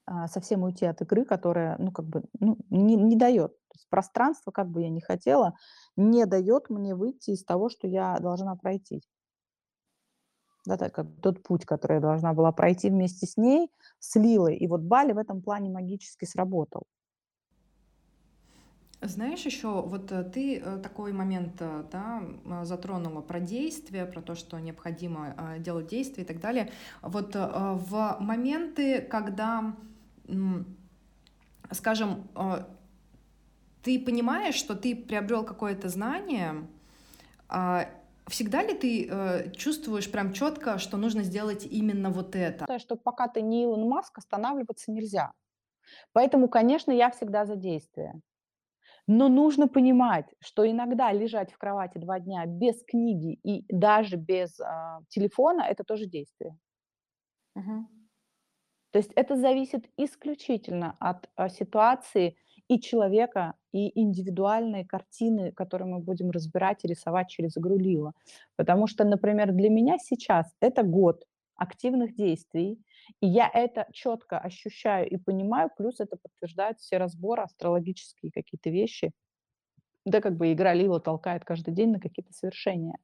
а, 0.05 0.27
совсем 0.27 0.63
уйти 0.63 0.85
от 0.85 1.01
игры, 1.01 1.25
которая, 1.25 1.77
ну, 1.79 1.91
как 1.91 2.05
бы, 2.07 2.23
ну, 2.39 2.57
не 2.71 2.95
не 2.95 3.15
даёт. 3.17 3.51
То 3.53 3.75
есть 3.77 3.89
пространство, 3.89 4.51
как 4.51 4.69
бы 4.69 4.81
я 4.83 4.89
ни 4.89 4.99
хотела, 5.01 5.53
не 5.97 6.25
даёт 6.25 6.69
мне 6.69 6.95
выйти 6.95 7.31
из 7.31 7.43
того, 7.45 7.69
что 7.69 7.87
я 7.87 8.17
должна 8.19 8.55
пройти. 8.55 9.01
Да, 10.65 10.77
так 10.77 10.93
как 10.93 11.07
тот 11.21 11.41
путь, 11.43 11.65
который 11.65 11.95
я 11.95 11.99
должна 12.01 12.33
была 12.33 12.51
пройти 12.51 12.89
вместе 12.89 13.25
с 13.25 13.35
ней, 13.37 13.71
с 13.99 14.15
Лилой. 14.15 14.55
И 14.57 14.67
вот 14.67 14.81
Бали 14.81 15.11
в 15.13 15.17
этом 15.17 15.41
плане 15.41 15.69
магически 15.71 16.25
сработал. 16.25 16.83
Знаешь, 19.03 19.41
еще 19.47 19.81
вот 19.81 20.11
э, 20.11 20.23
ты 20.23 20.59
э, 20.59 20.77
такой 20.77 21.11
момент, 21.11 21.55
э, 21.59 21.83
да, 21.91 22.21
затронула 22.63 23.21
про 23.21 23.39
действия, 23.39 24.05
про 24.05 24.21
то, 24.21 24.35
что 24.35 24.59
необходимо 24.59 25.35
делать 25.57 25.87
действия 25.87 26.23
и 26.23 26.25
так 26.25 26.39
далее. 26.39 26.71
Вот 27.01 27.35
в 27.35 28.17
моменты, 28.19 29.01
когда, 29.01 29.75
скажем, 31.71 32.27
ты 33.81 33.99
понимаешь, 33.99 34.53
что 34.53 34.75
ты 34.75 34.95
приобрел 34.95 35.43
какое-то 35.43 35.89
знание, 35.89 36.67
а, 37.49 37.89
всегда 38.27 38.61
ли 38.61 38.75
ты 38.77 39.51
чувствуешь 39.55 40.11
прям 40.11 40.31
четко, 40.31 40.77
что 40.77 40.97
нужно 40.97 41.23
сделать 41.23 41.65
именно 41.65 42.11
вот 42.11 42.35
это? 42.35 42.65
Считаю, 42.65 42.79
что 42.79 42.95
пока 42.95 43.27
ты 43.27 43.41
не 43.41 43.63
Илон 43.63 43.89
Маск, 43.89 44.19
останавливаться 44.19 44.91
нельзя. 44.91 45.33
Поэтому, 46.13 46.47
конечно, 46.47 46.91
я 46.91 47.09
всегда 47.09 47.45
за 47.45 47.55
действие. 47.55 48.21
Но 49.07 49.29
нужно 49.29 49.67
понимать, 49.67 50.25
что 50.39 50.69
иногда 50.69 51.11
лежать 51.11 51.51
в 51.51 51.57
кровати 51.57 51.97
2 51.97 52.19
дня 52.19 52.45
без 52.45 52.83
книги 52.83 53.33
и 53.43 53.65
даже 53.69 54.15
без, 54.15 54.59
а, 54.59 54.99
телефона- 55.09 55.63
это 55.69 55.83
тоже 55.83 56.05
действие. 56.05 56.57
Мгм. 57.55 57.87
То 58.93 58.99
есть 58.99 59.11
это 59.15 59.35
зависит 59.37 59.85
исключительно 59.97 60.95
от, 60.99 61.29
а, 61.35 61.49
ситуации 61.49 62.35
и 62.67 62.79
человека, 62.79 63.55
и 63.73 63.99
индивидуальной 63.99 64.85
картины, 64.85 65.51
которую 65.53 65.91
мы 65.91 65.99
будем 65.99 66.31
разбирать 66.31 66.83
и 66.83 66.87
рисовать 66.87 67.29
через 67.29 67.57
игру 67.57 67.77
Лила. 67.77 68.13
Потому 68.57 68.87
что, 68.87 69.05
например, 69.05 69.51
для 69.53 69.69
меня 69.69 69.97
сейчас 69.99 70.53
это 70.61 70.83
год 70.83 71.25
активных 71.55 72.15
действий, 72.15 72.79
и 73.21 73.27
я 73.27 73.49
это 73.53 73.87
четко 73.93 74.39
ощущаю 74.39 75.09
и 75.09 75.17
понимаю, 75.17 75.69
плюс 75.77 75.99
это 75.99 76.17
подтверждают 76.17 76.79
все 76.79 76.97
разборы, 76.97 77.43
астрологические 77.43 78.31
какие-то 78.31 78.69
вещи. 78.69 79.11
Да, 80.05 80.21
как 80.21 80.37
бы 80.37 80.51
игра 80.53 80.73
Лила 80.73 80.99
толкает 80.99 81.45
каждый 81.45 81.73
день 81.73 81.91
на 81.91 81.99
какие-то 81.99 82.33
свершения. 82.33 82.97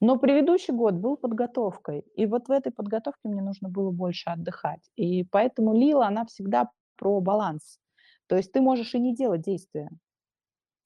Но 0.00 0.18
предыдущий 0.18 0.74
год 0.74 0.94
был 0.94 1.16
подготовкой, 1.16 2.00
и 2.16 2.26
вот 2.26 2.48
в 2.48 2.50
этой 2.50 2.72
подготовке 2.72 3.28
мне 3.28 3.42
нужно 3.42 3.68
было 3.68 3.90
больше 3.90 4.30
отдыхать. 4.30 4.90
И 4.96 5.24
поэтому 5.24 5.74
Лила, 5.74 6.06
она 6.06 6.26
всегда 6.26 6.70
про 6.96 7.20
баланс. 7.20 7.78
То 8.26 8.36
есть 8.36 8.52
ты 8.52 8.60
можешь 8.60 8.94
и 8.94 8.98
не 8.98 9.14
делать 9.14 9.42
действия. 9.42 9.90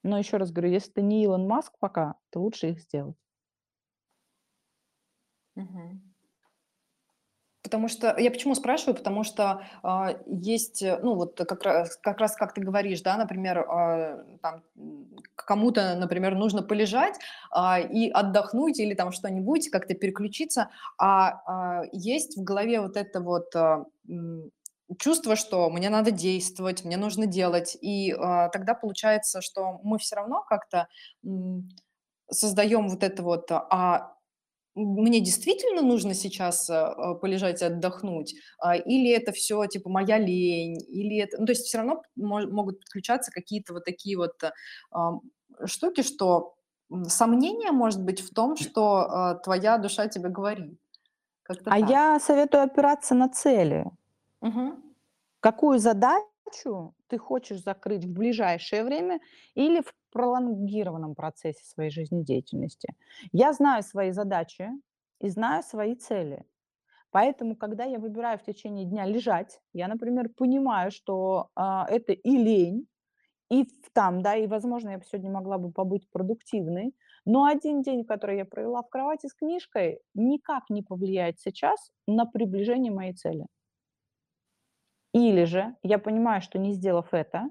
Но 0.02 0.18
еще 0.18 0.36
раз 0.36 0.52
говорю, 0.52 0.72
если 0.72 0.92
ты 0.92 1.02
не 1.02 1.24
Илон 1.24 1.46
Маск 1.48 1.72
пока, 1.78 2.16
то 2.30 2.40
лучше 2.40 2.70
их 2.70 2.80
сделать. 2.80 3.16
Мгм. 5.56 6.09
Потому 7.70 7.86
что 7.88 8.16
я 8.18 8.30
почему 8.32 8.56
спрашиваю? 8.56 8.96
Потому 8.96 9.22
что, 9.22 9.62
а, 9.84 10.16
есть, 10.26 10.82
э, 10.82 10.98
ну, 11.02 11.14
вот 11.14 11.38
как 11.38 11.62
раз 11.62 11.96
как 12.02 12.18
раз, 12.18 12.34
как 12.34 12.52
ты 12.52 12.60
говоришь, 12.60 13.00
да, 13.02 13.16
например, 13.16 13.60
а, 13.68 14.24
там, 14.42 14.64
кому-то, 15.36 15.94
например, 15.94 16.34
нужно 16.34 16.62
полежать, 16.62 17.14
а, 17.52 17.78
и 17.78 18.10
отдохнуть 18.10 18.80
или 18.80 18.94
там 18.94 19.12
что-нибудь, 19.12 19.70
как-то 19.70 19.94
переключиться, 19.94 20.70
а, 20.98 21.42
а, 21.46 21.84
есть 21.92 22.36
в 22.36 22.42
голове 22.42 22.80
вот 22.80 22.96
это 22.96 23.20
вот, 23.20 23.54
а, 23.54 23.84
чувство, 24.98 25.36
что 25.36 25.70
мне 25.70 25.90
надо 25.90 26.10
действовать, 26.10 26.84
мне 26.84 26.96
нужно 26.96 27.26
делать. 27.26 27.76
И, 27.80 28.12
а, 28.18 28.48
тогда 28.48 28.74
получается, 28.74 29.40
что 29.42 29.78
мы 29.84 29.98
все 29.98 30.16
равно 30.16 30.42
как-то, 30.42 30.88
м, 31.24 31.68
создаем 32.30 32.88
вот 32.88 33.02
это 33.04 33.22
вот, 33.22 33.50
а 33.52 34.14
мне 34.74 35.20
действительно 35.20 35.82
нужно 35.82 36.14
сейчас, 36.14 36.70
э, 36.70 37.14
полежать 37.20 37.62
и 37.62 37.64
отдохнуть, 37.66 38.34
а, 38.58 38.76
или 38.76 39.10
это 39.10 39.32
все 39.32 39.66
типа 39.66 39.90
моя 39.90 40.18
лень, 40.18 40.78
или 40.88 41.18
это 41.18 41.38
ну, 41.40 41.46
то 41.46 41.52
есть 41.52 41.66
все 41.66 41.78
равно 41.78 42.02
мо 42.16 42.46
могут 42.46 42.80
подключаться 42.80 43.32
какие-то 43.32 43.72
вот 43.74 43.84
такие 43.84 44.16
вот, 44.16 44.34
э, 44.42 44.50
штуки, 45.66 46.02
что, 46.02 46.54
сомнение 47.08 47.72
может 47.72 48.02
быть 48.04 48.20
в 48.20 48.32
том, 48.34 48.56
что, 48.56 49.36
э, 49.38 49.44
твоя 49.44 49.78
душа 49.78 50.08
тебе 50.08 50.28
говорит. 50.30 50.78
Как-то 51.44 51.72
А 51.72 51.78
так. 51.78 51.90
я 51.90 52.20
советую 52.20 52.64
опираться 52.64 53.14
на 53.14 53.28
цели. 53.28 53.84
Мгм. 54.42 54.82
Какую 55.40 55.78
задачу 55.78 56.94
ты 57.08 57.18
хочешь 57.18 57.62
закрыть 57.62 58.04
в 58.04 58.12
ближайшее 58.12 58.84
время 58.84 59.20
или 59.54 59.80
в 59.82 59.94
пролонгированном 60.10 61.14
процессе 61.14 61.64
своей 61.64 61.90
жизнедеятельности? 61.90 62.94
Я 63.32 63.52
знаю 63.52 63.82
свои 63.82 64.10
задачи 64.12 64.70
и 65.20 65.28
знаю 65.28 65.62
свои 65.62 65.94
цели. 65.94 66.44
Поэтому, 67.10 67.56
когда 67.56 67.84
я 67.84 67.98
выбираю 67.98 68.38
в 68.38 68.42
течение 68.42 68.84
дня 68.84 69.04
лежать, 69.04 69.60
я, 69.72 69.88
например, 69.88 70.28
понимаю, 70.28 70.90
что 70.92 71.50
а, 71.56 71.86
это 71.90 72.12
и 72.12 72.30
лень, 72.30 72.86
и 73.50 73.66
там, 73.92 74.22
да, 74.22 74.36
и, 74.36 74.46
возможно, 74.46 74.90
я 74.90 74.98
бы 74.98 75.04
сегодня 75.04 75.30
могла 75.30 75.58
бы 75.58 75.72
побыть 75.72 76.08
продуктивной, 76.10 76.94
но 77.24 77.44
один 77.44 77.82
день, 77.82 78.04
который 78.04 78.36
я 78.38 78.44
провела 78.44 78.82
в 78.82 78.88
кровати 78.88 79.26
с 79.26 79.34
книжкой, 79.34 80.00
никак 80.14 80.70
не 80.70 80.82
повлияет 80.82 81.40
сейчас 81.40 81.90
на 82.06 82.26
приближение 82.26 82.92
моей 82.92 83.12
цели. 83.12 83.46
Или 85.12 85.44
же 85.44 85.74
я 85.82 85.98
понимаю, 85.98 86.40
что 86.40 86.58
не 86.58 86.72
сделав 86.72 87.12
это, 87.12 87.50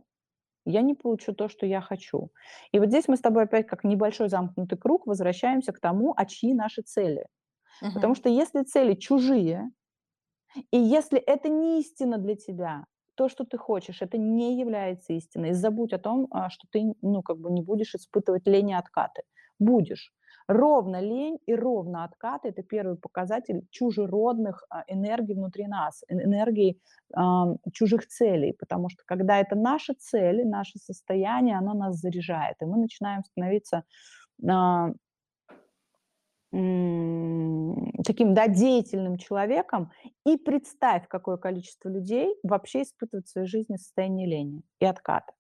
я 0.69 0.81
не 0.81 0.93
получу 0.95 1.33
то, 1.33 1.49
что 1.49 1.65
я 1.65 1.81
хочу. 1.81 2.31
И 2.71 2.79
вот 2.79 2.89
здесь 2.89 3.07
мы 3.07 3.17
с 3.17 3.21
тобой 3.21 3.43
опять 3.43 3.67
как 3.67 3.83
небольшой 3.83 4.29
замкнутый 4.29 4.77
круг 4.77 5.07
возвращаемся 5.07 5.73
к 5.73 5.79
тому, 5.79 6.13
а 6.17 6.25
чьи 6.25 6.53
наши 6.53 6.81
цели. 6.81 7.25
Потому 7.93 8.15
Мгм. 8.15 8.15
что 8.15 8.29
если 8.29 8.63
цели 8.63 8.95
чужие, 8.95 9.71
и 10.71 10.77
если 10.77 11.19
это 11.19 11.49
не 11.49 11.79
истина 11.79 12.17
для 12.17 12.35
тебя, 12.35 12.85
то, 13.15 13.27
что 13.29 13.43
ты 13.45 13.57
хочешь, 13.57 14.01
это 14.01 14.17
не 14.17 14.57
является 14.59 15.13
истиной. 15.13 15.53
Забудь 15.53 15.93
о 15.93 15.99
том, 15.99 16.27
а, 16.31 16.49
что 16.49 16.67
ты, 16.71 16.93
ну, 17.01 17.21
как 17.21 17.37
бы 17.37 17.51
не 17.51 17.61
будешь 17.61 17.93
испытывать 17.95 18.47
лень 18.47 18.69
и 18.71 18.73
откаты. 18.73 19.23
Будешь. 19.59 20.13
Ровно 20.49 20.99
лень 20.99 21.37
и 21.45 21.53
ровно 21.53 22.03
откаты– 22.03 22.49
это 22.49 22.63
первый 22.63 22.97
показатель 22.97 23.67
чужеродных 23.69 24.63
а, 24.71 24.83
энергий 24.87 25.35
внутри 25.35 25.67
нас, 25.67 26.03
эн- 26.09 26.23
энергий 26.23 26.81
ам, 27.13 27.59
чужих 27.71 28.07
целей. 28.07 28.53
Потому 28.53 28.89
что 28.89 29.03
когда 29.05 29.37
это 29.39 29.55
наши 29.55 29.93
цели, 29.93 30.41
наше 30.41 30.79
состояние, 30.79 31.55
оно 31.55 31.75
нас 31.75 31.97
заряжает. 31.97 32.55
И 32.61 32.65
мы 32.65 32.77
начинаем 32.79 33.23
становиться 33.25 33.83
М, 36.51 37.91
таким, 38.03 38.33
да, 38.33 38.47
деятельным 38.47 39.17
человеком. 39.17 39.91
И 40.25 40.35
представь, 40.37 41.07
какое 41.07 41.37
количество 41.37 41.89
людей 41.89 42.33
вообще 42.41 42.81
испытывает 42.81 43.27
в 43.27 43.29
своей 43.29 43.47
жизни 43.47 43.75
состояние 43.75 44.27
лени 44.27 44.63
и 44.79 44.85
отката. 44.85 45.31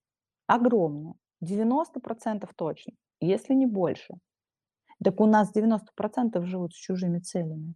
Огромное. 0.45 1.15
90% 1.41 2.53
точно, 2.55 2.93
если 3.21 3.55
не 3.55 3.65
больше. 3.65 4.19
Так 5.03 5.21
у 5.21 5.25
нас 5.25 5.51
90% 5.55 6.43
живут 6.45 6.73
с 6.73 6.77
чужими 6.77 7.19
целями. 7.19 7.75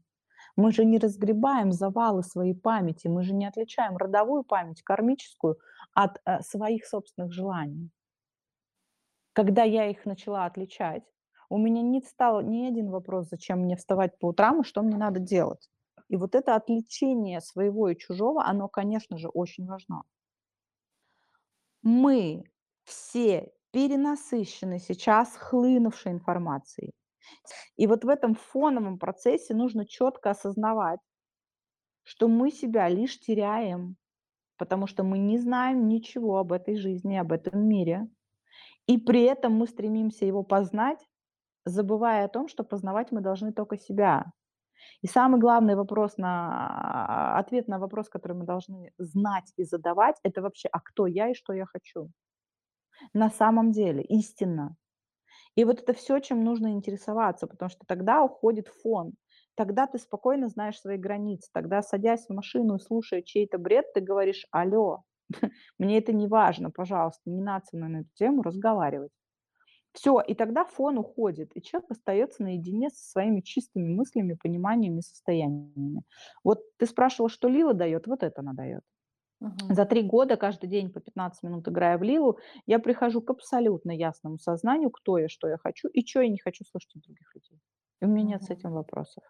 Мы 0.55 0.71
же 0.71 0.85
не 0.85 0.99
разгребаем 0.99 1.71
завалы 1.71 2.21
своей 2.21 2.53
памяти, 2.53 3.07
мы 3.07 3.23
же 3.23 3.33
не 3.33 3.47
отличаем 3.47 3.97
родовую 3.97 4.43
память, 4.43 4.83
кармическую, 4.83 5.57
от 5.93 6.19
э, 6.25 6.41
своих 6.41 6.85
собственных 6.85 7.31
желаний. 7.31 7.89
Когда 9.33 9.63
я 9.63 9.89
их 9.89 10.05
начала 10.05 10.45
отличать, 10.45 11.03
у 11.49 11.57
меня 11.57 11.81
не 11.81 12.01
стал 12.01 12.41
ни 12.41 12.65
один 12.67 12.89
вопрос, 12.89 13.29
зачем 13.29 13.59
мне 13.59 13.75
вставать 13.75 14.17
по 14.19 14.27
утрам 14.27 14.61
и 14.61 14.63
что 14.63 14.81
мне 14.81 14.97
надо 14.97 15.19
делать. 15.19 15.69
И 16.09 16.15
вот 16.15 16.35
это 16.35 16.55
отличение 16.55 17.41
своего 17.41 17.89
и 17.89 17.97
чужого, 17.97 18.45
оно, 18.45 18.67
конечно 18.67 19.17
же, 19.17 19.29
очень 19.29 19.65
важно. 19.65 20.03
Мы 21.81 22.43
все 22.83 23.51
перенасыщены 23.71 24.79
сейчас 24.79 25.35
хлынувшей 25.35 26.11
информацией. 26.11 26.93
И 27.75 27.87
вот 27.87 28.03
в 28.03 28.09
этом 28.09 28.35
фоновом 28.35 28.99
процессе 28.99 29.53
нужно 29.53 29.85
четко 29.85 30.31
осознавать, 30.31 30.99
что 32.03 32.27
мы 32.27 32.51
себя 32.51 32.89
лишь 32.89 33.19
теряем, 33.19 33.95
потому 34.57 34.87
что 34.87 35.03
мы 35.03 35.17
не 35.17 35.37
знаем 35.37 35.87
ничего 35.87 36.37
об 36.37 36.51
этой 36.51 36.75
жизни, 36.75 37.15
об 37.15 37.31
этом 37.31 37.67
мире. 37.67 38.07
И 38.87 38.97
при 38.97 39.23
этом 39.23 39.53
мы 39.53 39.67
стремимся 39.67 40.25
его 40.25 40.43
познать, 40.43 40.99
забывая 41.65 42.25
о 42.25 42.29
том, 42.29 42.47
что 42.47 42.63
познавать 42.63 43.11
мы 43.11 43.21
должны 43.21 43.53
только 43.53 43.77
себя. 43.77 44.31
И 45.01 45.07
самый 45.07 45.39
главный 45.39 45.75
вопрос 45.75 46.17
на 46.17 47.37
ответ 47.37 47.67
на 47.67 47.79
вопрос, 47.79 48.09
который 48.09 48.37
мы 48.37 48.45
должны 48.45 48.91
знать 48.97 49.51
и 49.57 49.63
задавать, 49.63 50.17
это 50.23 50.41
вообще: 50.41 50.69
"А 50.71 50.79
кто 50.81 51.07
я 51.07 51.29
и 51.29 51.33
что 51.33 51.53
я 51.53 51.65
хочу?" 51.65 52.09
На 53.13 53.29
самом 53.29 53.71
деле, 53.71 54.03
истинно. 54.03 54.75
И 55.55 55.63
вот 55.65 55.81
это 55.81 55.93
все, 55.93 56.19
чем 56.19 56.43
нужно 56.43 56.71
интересоваться, 56.73 57.47
потому 57.47 57.69
что 57.69 57.81
тогда 57.87 58.23
уходит 58.23 58.67
фон. 58.67 59.13
Тогда 59.55 59.87
ты 59.87 59.99
спокойно 59.99 60.47
знаешь 60.49 60.79
свои 60.79 60.97
границы. 60.97 61.49
Тогда, 61.53 61.81
садясь 61.81 62.25
в 62.27 62.33
машину 62.33 62.75
и 62.75 62.79
слушая 62.79 63.21
чей-то 63.21 63.57
бред, 63.59 63.93
ты 63.93 64.01
говоришь: 64.01 64.45
"Алло, 64.51 65.03
мне 65.79 65.99
это 65.99 66.13
не 66.13 66.27
важно, 66.27 66.71
пожалуйста, 66.71 67.21
не 67.29 67.41
надо 67.41 67.65
на 67.73 68.01
эту 68.01 68.09
тему 68.15 68.41
разговаривать". 68.43 69.11
Все, 69.93 70.21
и 70.21 70.33
тогда 70.35 70.65
фон 70.65 70.97
уходит, 70.97 71.51
и 71.55 71.61
человек 71.61 71.91
остается 71.91 72.43
наедине 72.43 72.89
со 72.89 73.11
своими 73.11 73.41
чистыми 73.41 73.89
мыслями, 73.93 74.33
пониманиями, 74.41 75.01
состояниями. 75.01 76.03
Вот 76.43 76.61
ты 76.77 76.87
спрашивала, 76.87 77.29
что 77.29 77.47
Лила 77.47 77.73
дает, 77.73 78.07
вот 78.07 78.23
это 78.23 78.41
она 78.41 78.53
дает. 78.53 78.83
За 79.69 79.85
3 79.85 80.03
года, 80.03 80.37
каждый 80.37 80.67
день 80.69 80.89
по 80.89 80.99
15 80.99 81.43
минут 81.43 81.67
играя 81.67 81.97
в 81.97 82.03
Лилу, 82.03 82.39
я 82.65 82.79
прихожу 82.79 83.21
к 83.21 83.29
абсолютно 83.29 83.91
ясному 83.91 84.37
сознанию, 84.39 84.89
кто 84.89 85.17
я, 85.17 85.27
что 85.29 85.47
я 85.47 85.57
хочу 85.57 85.87
и 85.87 86.03
чё 86.03 86.21
я 86.21 86.29
не 86.29 86.39
хочу 86.39 86.63
слышать 86.63 86.95
от 86.95 87.01
других 87.03 87.33
людей. 87.35 87.59
И 88.01 88.05
у 88.05 88.07
меня 88.07 88.23
нет 88.23 88.43
с 88.43 88.49
этим 88.49 88.71
вопросов. 88.71 89.23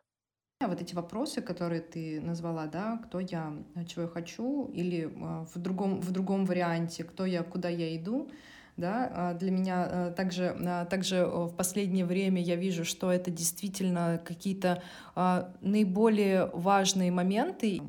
А 0.59 0.67
вот 0.67 0.81
эти 0.81 0.95
вопросы, 0.95 1.41
которые 1.41 1.81
ты 1.81 2.21
назвала, 2.21 2.67
да, 2.67 2.97
кто 2.97 3.19
я, 3.19 3.53
а, 3.75 3.83
чего 3.85 4.03
я 4.03 4.07
хочу, 4.07 4.67
или 4.67 5.11
а, 5.21 5.45
в 5.45 5.57
другом, 5.59 5.99
в 5.99 6.11
другом 6.11 6.45
варианте, 6.45 7.03
кто 7.03 7.25
я, 7.25 7.43
куда 7.43 7.69
я 7.69 7.95
иду, 7.97 8.29
да, 8.77 9.11
а, 9.13 9.33
для 9.33 9.51
меня 9.51 10.07
а, 10.07 10.11
также, 10.11 10.55
также 10.89 11.17
э, 11.17 11.25
в 11.25 11.55
последнее 11.55 12.05
время 12.05 12.41
я 12.41 12.55
вижу, 12.55 12.85
что 12.85 13.11
это 13.11 13.29
действительно 13.29 14.21
какие-то 14.23 14.81
а, 15.15 15.53
наиболее 15.61 16.49
важные 16.53 17.11
моменты. 17.11 17.81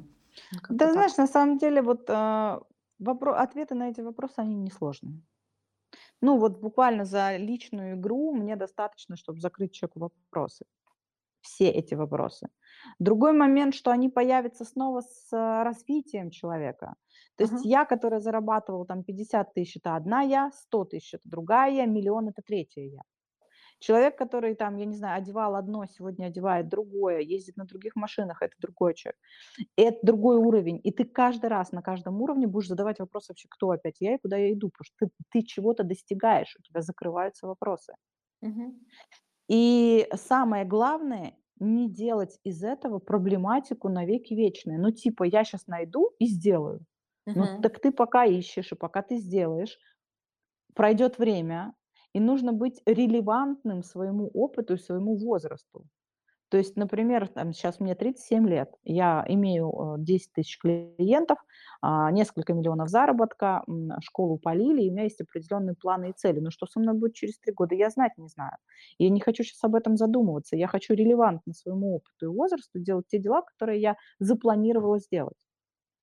Ну, 0.52 0.58
Как-то 0.58 0.74
Да, 0.74 0.84
так. 0.86 0.92
знаешь, 0.92 1.16
на 1.16 1.26
самом 1.26 1.58
деле 1.58 1.82
вот, 1.82 2.04
а, 2.08 2.62
вопро 2.98 3.34
ответы 3.34 3.74
на 3.74 3.90
эти 3.90 4.00
вопросы, 4.00 4.34
они 4.38 4.56
несложные. 4.56 5.22
Ну, 6.20 6.38
вот 6.38 6.60
буквально 6.60 7.04
за 7.04 7.36
личную 7.36 7.94
игру 7.94 8.32
мне 8.32 8.56
достаточно, 8.56 9.16
чтобы 9.16 9.40
закрыть 9.40 9.72
человеку 9.72 10.00
вопросы. 10.00 10.64
Все 11.40 11.68
эти 11.68 11.94
вопросы. 11.94 12.48
Другой 12.98 13.32
момент, 13.32 13.74
что 13.74 13.90
они 13.90 14.08
появятся 14.08 14.64
снова 14.64 15.02
с 15.02 15.28
а, 15.32 15.62
развитием 15.62 16.30
человека. 16.30 16.94
То 17.36 17.44
есть 17.44 17.64
я, 17.64 17.84
которая 17.84 18.20
зарабатывала 18.20 18.86
там 18.86 19.04
50 19.04 19.52
тысяч, 19.52 19.76
это 19.76 19.96
одна 19.96 20.22
я, 20.22 20.50
100 20.52 20.84
тысяч– 20.86 21.14
это 21.14 21.28
другая 21.28 21.70
я, 21.72 21.86
миллион– 21.86 22.28
это 22.28 22.42
третья 22.42 22.82
я. 22.82 23.02
Человек, 23.80 24.16
который 24.16 24.54
там, 24.54 24.76
я 24.76 24.86
не 24.86 24.96
знаю, 24.96 25.18
одевал 25.18 25.56
одно, 25.56 25.84
сегодня 25.86 26.26
одевает 26.26 26.68
другое, 26.68 27.20
ездит 27.20 27.56
на 27.56 27.66
других 27.66 27.96
машинах, 27.96 28.42
это 28.42 28.54
другой 28.58 28.94
человек. 28.94 29.18
Это 29.76 29.98
другой 30.02 30.36
уровень. 30.38 30.80
И 30.84 30.92
ты 30.92 31.04
каждый 31.04 31.48
раз 31.50 31.72
на 31.72 31.82
каждом 31.82 32.22
уровне 32.22 32.46
будешь 32.46 32.68
задавать 32.68 33.00
вопрос 33.00 33.28
вообще, 33.28 33.48
кто 33.50 33.70
опять 33.70 33.98
я 34.00 34.14
и 34.16 34.18
куда 34.18 34.36
я 34.38 34.52
иду, 34.52 34.70
потому 34.70 34.84
что 34.86 34.96
ты, 35.06 35.12
ты 35.30 35.42
чего-то 35.46 35.84
достигаешь, 35.84 36.56
у 36.58 36.62
тебя 36.62 36.82
закрываются 36.82 37.46
вопросы. 37.46 37.94
И 39.48 40.08
самое 40.14 40.64
главное- 40.64 41.36
не 41.60 41.88
делать 41.88 42.40
из 42.44 42.64
этого 42.64 42.98
проблематику 42.98 43.88
навеки 43.88 44.34
вечные. 44.34 44.78
Ну, 44.78 44.90
типа, 44.90 45.22
я 45.24 45.44
щас 45.44 45.66
найду 45.68 46.10
и 46.18 46.26
сделаю. 46.26 46.84
Ну, 47.34 47.46
Мгм. 47.46 47.48
так 47.48 47.80
ты 47.80 47.92
пока 47.92 48.24
ищешь 48.24 48.72
и 48.72 48.76
пока 48.76 49.02
ты 49.02 49.18
сделаешь, 49.18 49.78
пройдет 50.74 51.18
время, 51.18 51.74
и 52.14 52.20
нужно 52.20 52.52
быть 52.54 52.82
релевантным 52.86 53.82
своему 53.84 54.30
опыту 54.34 54.74
и 54.74 54.78
своему 54.78 55.16
возрасту. 55.18 55.86
То 56.50 56.58
есть, 56.58 56.76
например, 56.76 57.28
там, 57.28 57.52
щас 57.52 57.80
мне 57.80 57.94
37 57.96 58.48
лет, 58.48 58.70
я 58.84 59.24
имею, 59.28 59.96
э, 59.98 60.00
10 60.00 60.32
тысяч 60.34 60.58
клиентов, 60.60 61.38
а, 61.82 62.10
несколько 62.12 62.54
миллионов 62.54 62.88
заработка, 62.90 63.64
школу 64.02 64.38
полили, 64.38 64.82
и 64.82 64.90
у 64.90 64.92
меня 64.92 65.04
есть 65.04 65.20
определенные 65.20 65.74
планы 65.76 66.10
и 66.10 66.12
цели. 66.14 66.40
Но 66.40 66.50
что 66.50 66.66
со 66.66 66.80
мной 66.80 66.94
будет 66.94 67.14
через 67.14 67.38
3 67.40 67.52
года, 67.54 67.74
я 67.74 67.90
знать 67.90 68.12
не 68.18 68.28
знаю. 68.28 68.56
Я 68.98 69.10
не 69.10 69.20
хочу 69.20 69.44
щас 69.44 69.62
об 69.64 69.74
этом 69.74 69.96
задумываться. 69.96 70.56
Я 70.56 70.68
хочу 70.68 70.94
релевантно 70.94 71.54
своему 71.54 71.96
опыту 71.96 72.26
и 72.26 72.28
возрасту 72.36 72.78
делать 72.78 73.06
те 73.08 73.18
дела, 73.18 73.42
которые 73.42 73.80
я 73.80 73.96
запланировала 74.20 74.98
сделать. 75.00 75.36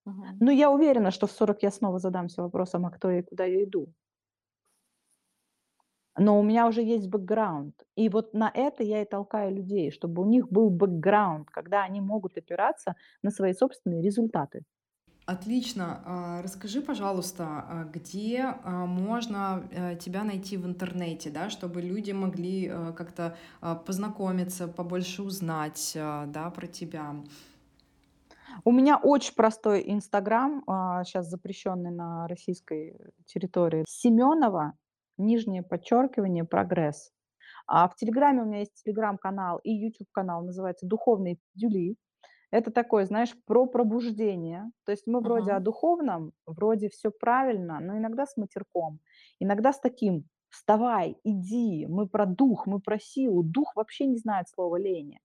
Мгм. 0.06 0.42
Но 0.42 0.52
я 0.52 0.70
уверена, 0.72 1.12
что 1.12 1.26
в 1.28 1.32
40 1.32 1.64
я 1.64 1.72
снова 1.72 2.00
задамся 2.00 2.42
вопросом: 2.42 2.86
"А 2.86 2.92
кто 2.92 3.10
я 3.12 3.20
и 3.20 3.24
куда 3.24 3.46
я 3.46 3.64
иду?" 3.64 3.94
Но 6.18 6.40
у 6.40 6.44
меня 6.44 6.68
уже 6.68 6.82
есть 6.82 7.08
бэкграунд. 7.10 7.76
И 7.96 8.10
вот 8.10 8.34
на 8.34 8.52
это 8.54 8.84
я 8.84 9.02
и 9.02 9.06
толкаю 9.06 9.56
людей, 9.56 9.92
чтобы 9.92 10.22
у 10.24 10.26
них 10.26 10.50
был 10.50 10.70
бэкграунд, 10.70 11.50
когда 11.50 11.84
они 11.84 12.02
могут 12.02 12.38
опираться 12.38 12.96
на 13.24 13.32
свои 13.32 13.54
собственные 13.54 14.02
результаты. 14.04 14.66
Отлично. 15.26 16.02
А, 16.06 16.42
расскажи, 16.42 16.82
пожалуйста, 16.82 17.44
а, 17.48 17.84
где, 17.86 18.56
а, 18.64 18.86
можно, 18.86 19.64
э, 19.72 19.96
тебя 19.96 20.24
найти 20.24 20.58
в 20.58 20.66
интернете, 20.66 21.30
да, 21.30 21.50
чтобы 21.50 21.82
люди 21.82 22.12
могли, 22.12 22.68
э, 22.68 22.92
как-то, 22.94 23.38
познакомиться, 23.86 24.68
побольше 24.68 25.22
узнать, 25.24 25.92
да, 25.96 26.50
про 26.50 26.68
тебя? 26.68 27.16
У 28.66 28.72
меня 28.72 28.98
очень 28.98 29.36
простой 29.36 29.84
"Инстаграм", 29.88 30.64
щас 31.06 31.28
запрещенный 31.30 31.92
на 31.92 32.28
российской 32.28 32.98
территории. 33.26 33.86
Семенова, 33.88 34.74
нижнее 35.22 35.64
подчеркивание, 35.64 36.46
прогресс. 36.46 37.12
А 37.68 37.90
в 37.90 37.96
"Телеграме" 37.98 38.44
у 38.44 38.46
меня 38.46 38.60
есть 38.60 38.84
телеграм-канал 38.84 39.60
и 39.64 39.72
ютуб-канал, 39.74 40.44
называется 40.44 40.88
"Духовные 40.88 41.38
пиздюли". 41.54 41.98
Это 42.52 42.72
такое, 42.72 43.06
знаешь, 43.06 43.36
про 43.46 43.66
пробуждение. 43.68 44.72
То 44.86 44.92
есть 44.94 45.08
мы 45.08 45.22
вроде 45.22 45.54
о 45.54 45.60
Мгм. 45.60 45.62
духовном, 45.62 46.34
вроде 46.48 46.90
всё 46.90 47.12
правильно, 47.12 47.80
но 47.82 47.98
иногда 47.98 48.26
с 48.28 48.38
матерком, 48.38 49.00
иногда 49.40 49.74
с 49.74 49.80
таким: 49.82 50.26
"Вставай, 50.50 51.18
иди, 51.26 51.88
мы 51.90 52.08
про 52.10 52.26
дух, 52.28 52.68
мы 52.68 52.80
про 52.82 53.00
силу". 53.00 53.44
Дух 53.44 53.76
вообще 53.76 54.08
не 54.08 54.18
знает 54.18 54.50
слова 54.50 54.78
лени. 54.78 55.20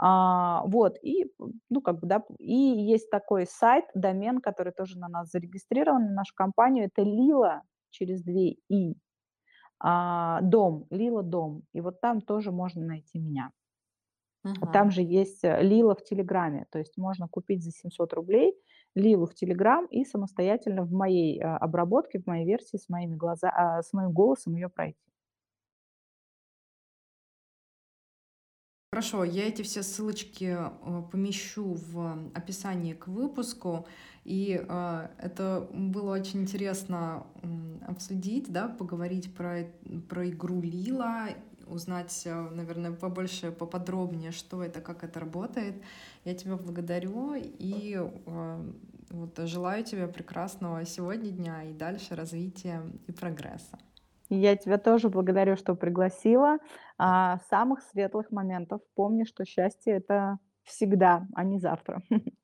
А, 0.00 0.64
вот, 0.66 0.98
и, 1.02 1.32
ну, 1.70 1.80
как 1.82 2.00
бы, 2.00 2.06
да, 2.08 2.24
и 2.38 2.54
есть 2.54 3.10
такой 3.10 3.46
сайт, 3.46 3.86
домен, 3.94 4.40
который 4.40 4.72
тоже 4.74 4.98
на 4.98 5.08
нас 5.08 5.30
зарегистрирован, 5.30 6.06
на 6.06 6.12
нашу 6.14 6.34
компанию. 6.36 6.86
Это 6.86 7.02
"Лила" 7.02 7.62
через 7.90 8.22
2 8.22 8.58
"и", 8.68 8.96
а, 9.80 10.40
дом, 10.42 10.86
"Лила 10.90 11.22
дом". 11.22 11.62
И 11.74 11.80
вот 11.80 12.00
там 12.00 12.20
тоже 12.22 12.52
можно 12.52 12.84
найти 12.84 13.18
меня. 13.18 13.52
Там 14.72 14.90
Мгм. 14.90 14.90
же 14.90 15.02
есть, 15.02 15.44
э, 15.44 15.60
"Лила" 15.62 15.94
в 15.94 16.02
"Телеграме", 16.02 16.66
то 16.70 16.78
есть 16.78 16.96
можно 16.96 17.28
купить 17.28 17.62
за 17.62 17.70
700 17.72 18.12
рублей 18.14 18.54
"Лилу" 18.94 19.26
в 19.26 19.34
"Телеграм" 19.34 19.86
и 19.86 20.04
самостоятельно 20.04 20.82
в 20.84 20.92
моей, 20.92 21.40
а, 21.42 21.56
обработке, 21.58 22.18
в 22.20 22.26
моей 22.26 22.46
версии, 22.46 22.76
с 22.78 22.88
моими 22.88 23.14
глаза 23.16 23.50
а, 23.50 23.82
с 23.82 23.92
моим 23.92 24.12
голосом 24.12 24.54
её 24.56 24.70
пройти. 24.70 25.15
Хорошо, 28.96 29.24
я 29.24 29.46
эти 29.46 29.60
все 29.60 29.82
ссылочки, 29.82 30.56
э, 30.58 31.02
помещу 31.12 31.74
в 31.74 32.30
описании 32.32 32.94
к 32.94 33.08
выпуску. 33.08 33.86
И, 34.24 34.58
э, 34.66 35.08
это 35.18 35.68
было 35.70 36.14
очень 36.14 36.40
интересно, 36.40 37.26
обсудить, 37.86 38.50
да, 38.50 38.68
поговорить 38.68 39.34
про 39.34 39.66
про 40.08 40.26
игру 40.30 40.62
"Лила", 40.62 41.28
узнать, 41.66 42.22
э, 42.24 42.50
наверное, 42.54 42.90
побольше, 42.92 43.52
поподробнее, 43.52 44.32
что 44.32 44.64
это, 44.64 44.80
как 44.80 45.04
это 45.04 45.20
работает. 45.20 45.74
Я 46.24 46.34
тебя 46.34 46.56
благодарю 46.56 47.34
и, 47.36 48.00
вот 49.10 49.38
желаю 49.44 49.84
тебе 49.84 50.08
прекрасного 50.08 50.86
сегодня 50.86 51.30
дня 51.30 51.64
и 51.64 51.74
дальше 51.74 52.14
развития 52.14 52.80
и 53.06 53.12
прогресса. 53.12 53.78
Я 54.28 54.56
тебя 54.56 54.78
тоже 54.78 55.08
благодарю, 55.08 55.56
что 55.56 55.74
пригласила. 55.74 56.58
А, 56.98 57.38
самых 57.50 57.82
светлых 57.82 58.30
моментов. 58.30 58.80
Помни, 58.94 59.24
что 59.24 59.44
счастье- 59.44 59.94
это 59.94 60.38
всегда, 60.64 61.26
а 61.34 61.44
не 61.44 61.58
завтра. 61.58 62.02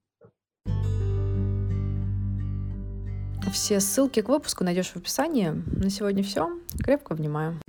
Все 3.52 3.80
ссылки 3.80 4.22
к 4.22 4.28
выпуску 4.30 4.64
найдешь 4.64 4.90
в 4.92 4.96
описании. 4.96 5.50
На 5.50 5.90
сегодня 5.90 6.22
всё. 6.22 6.58
Крепко 6.82 7.12
обнимаю. 7.12 7.60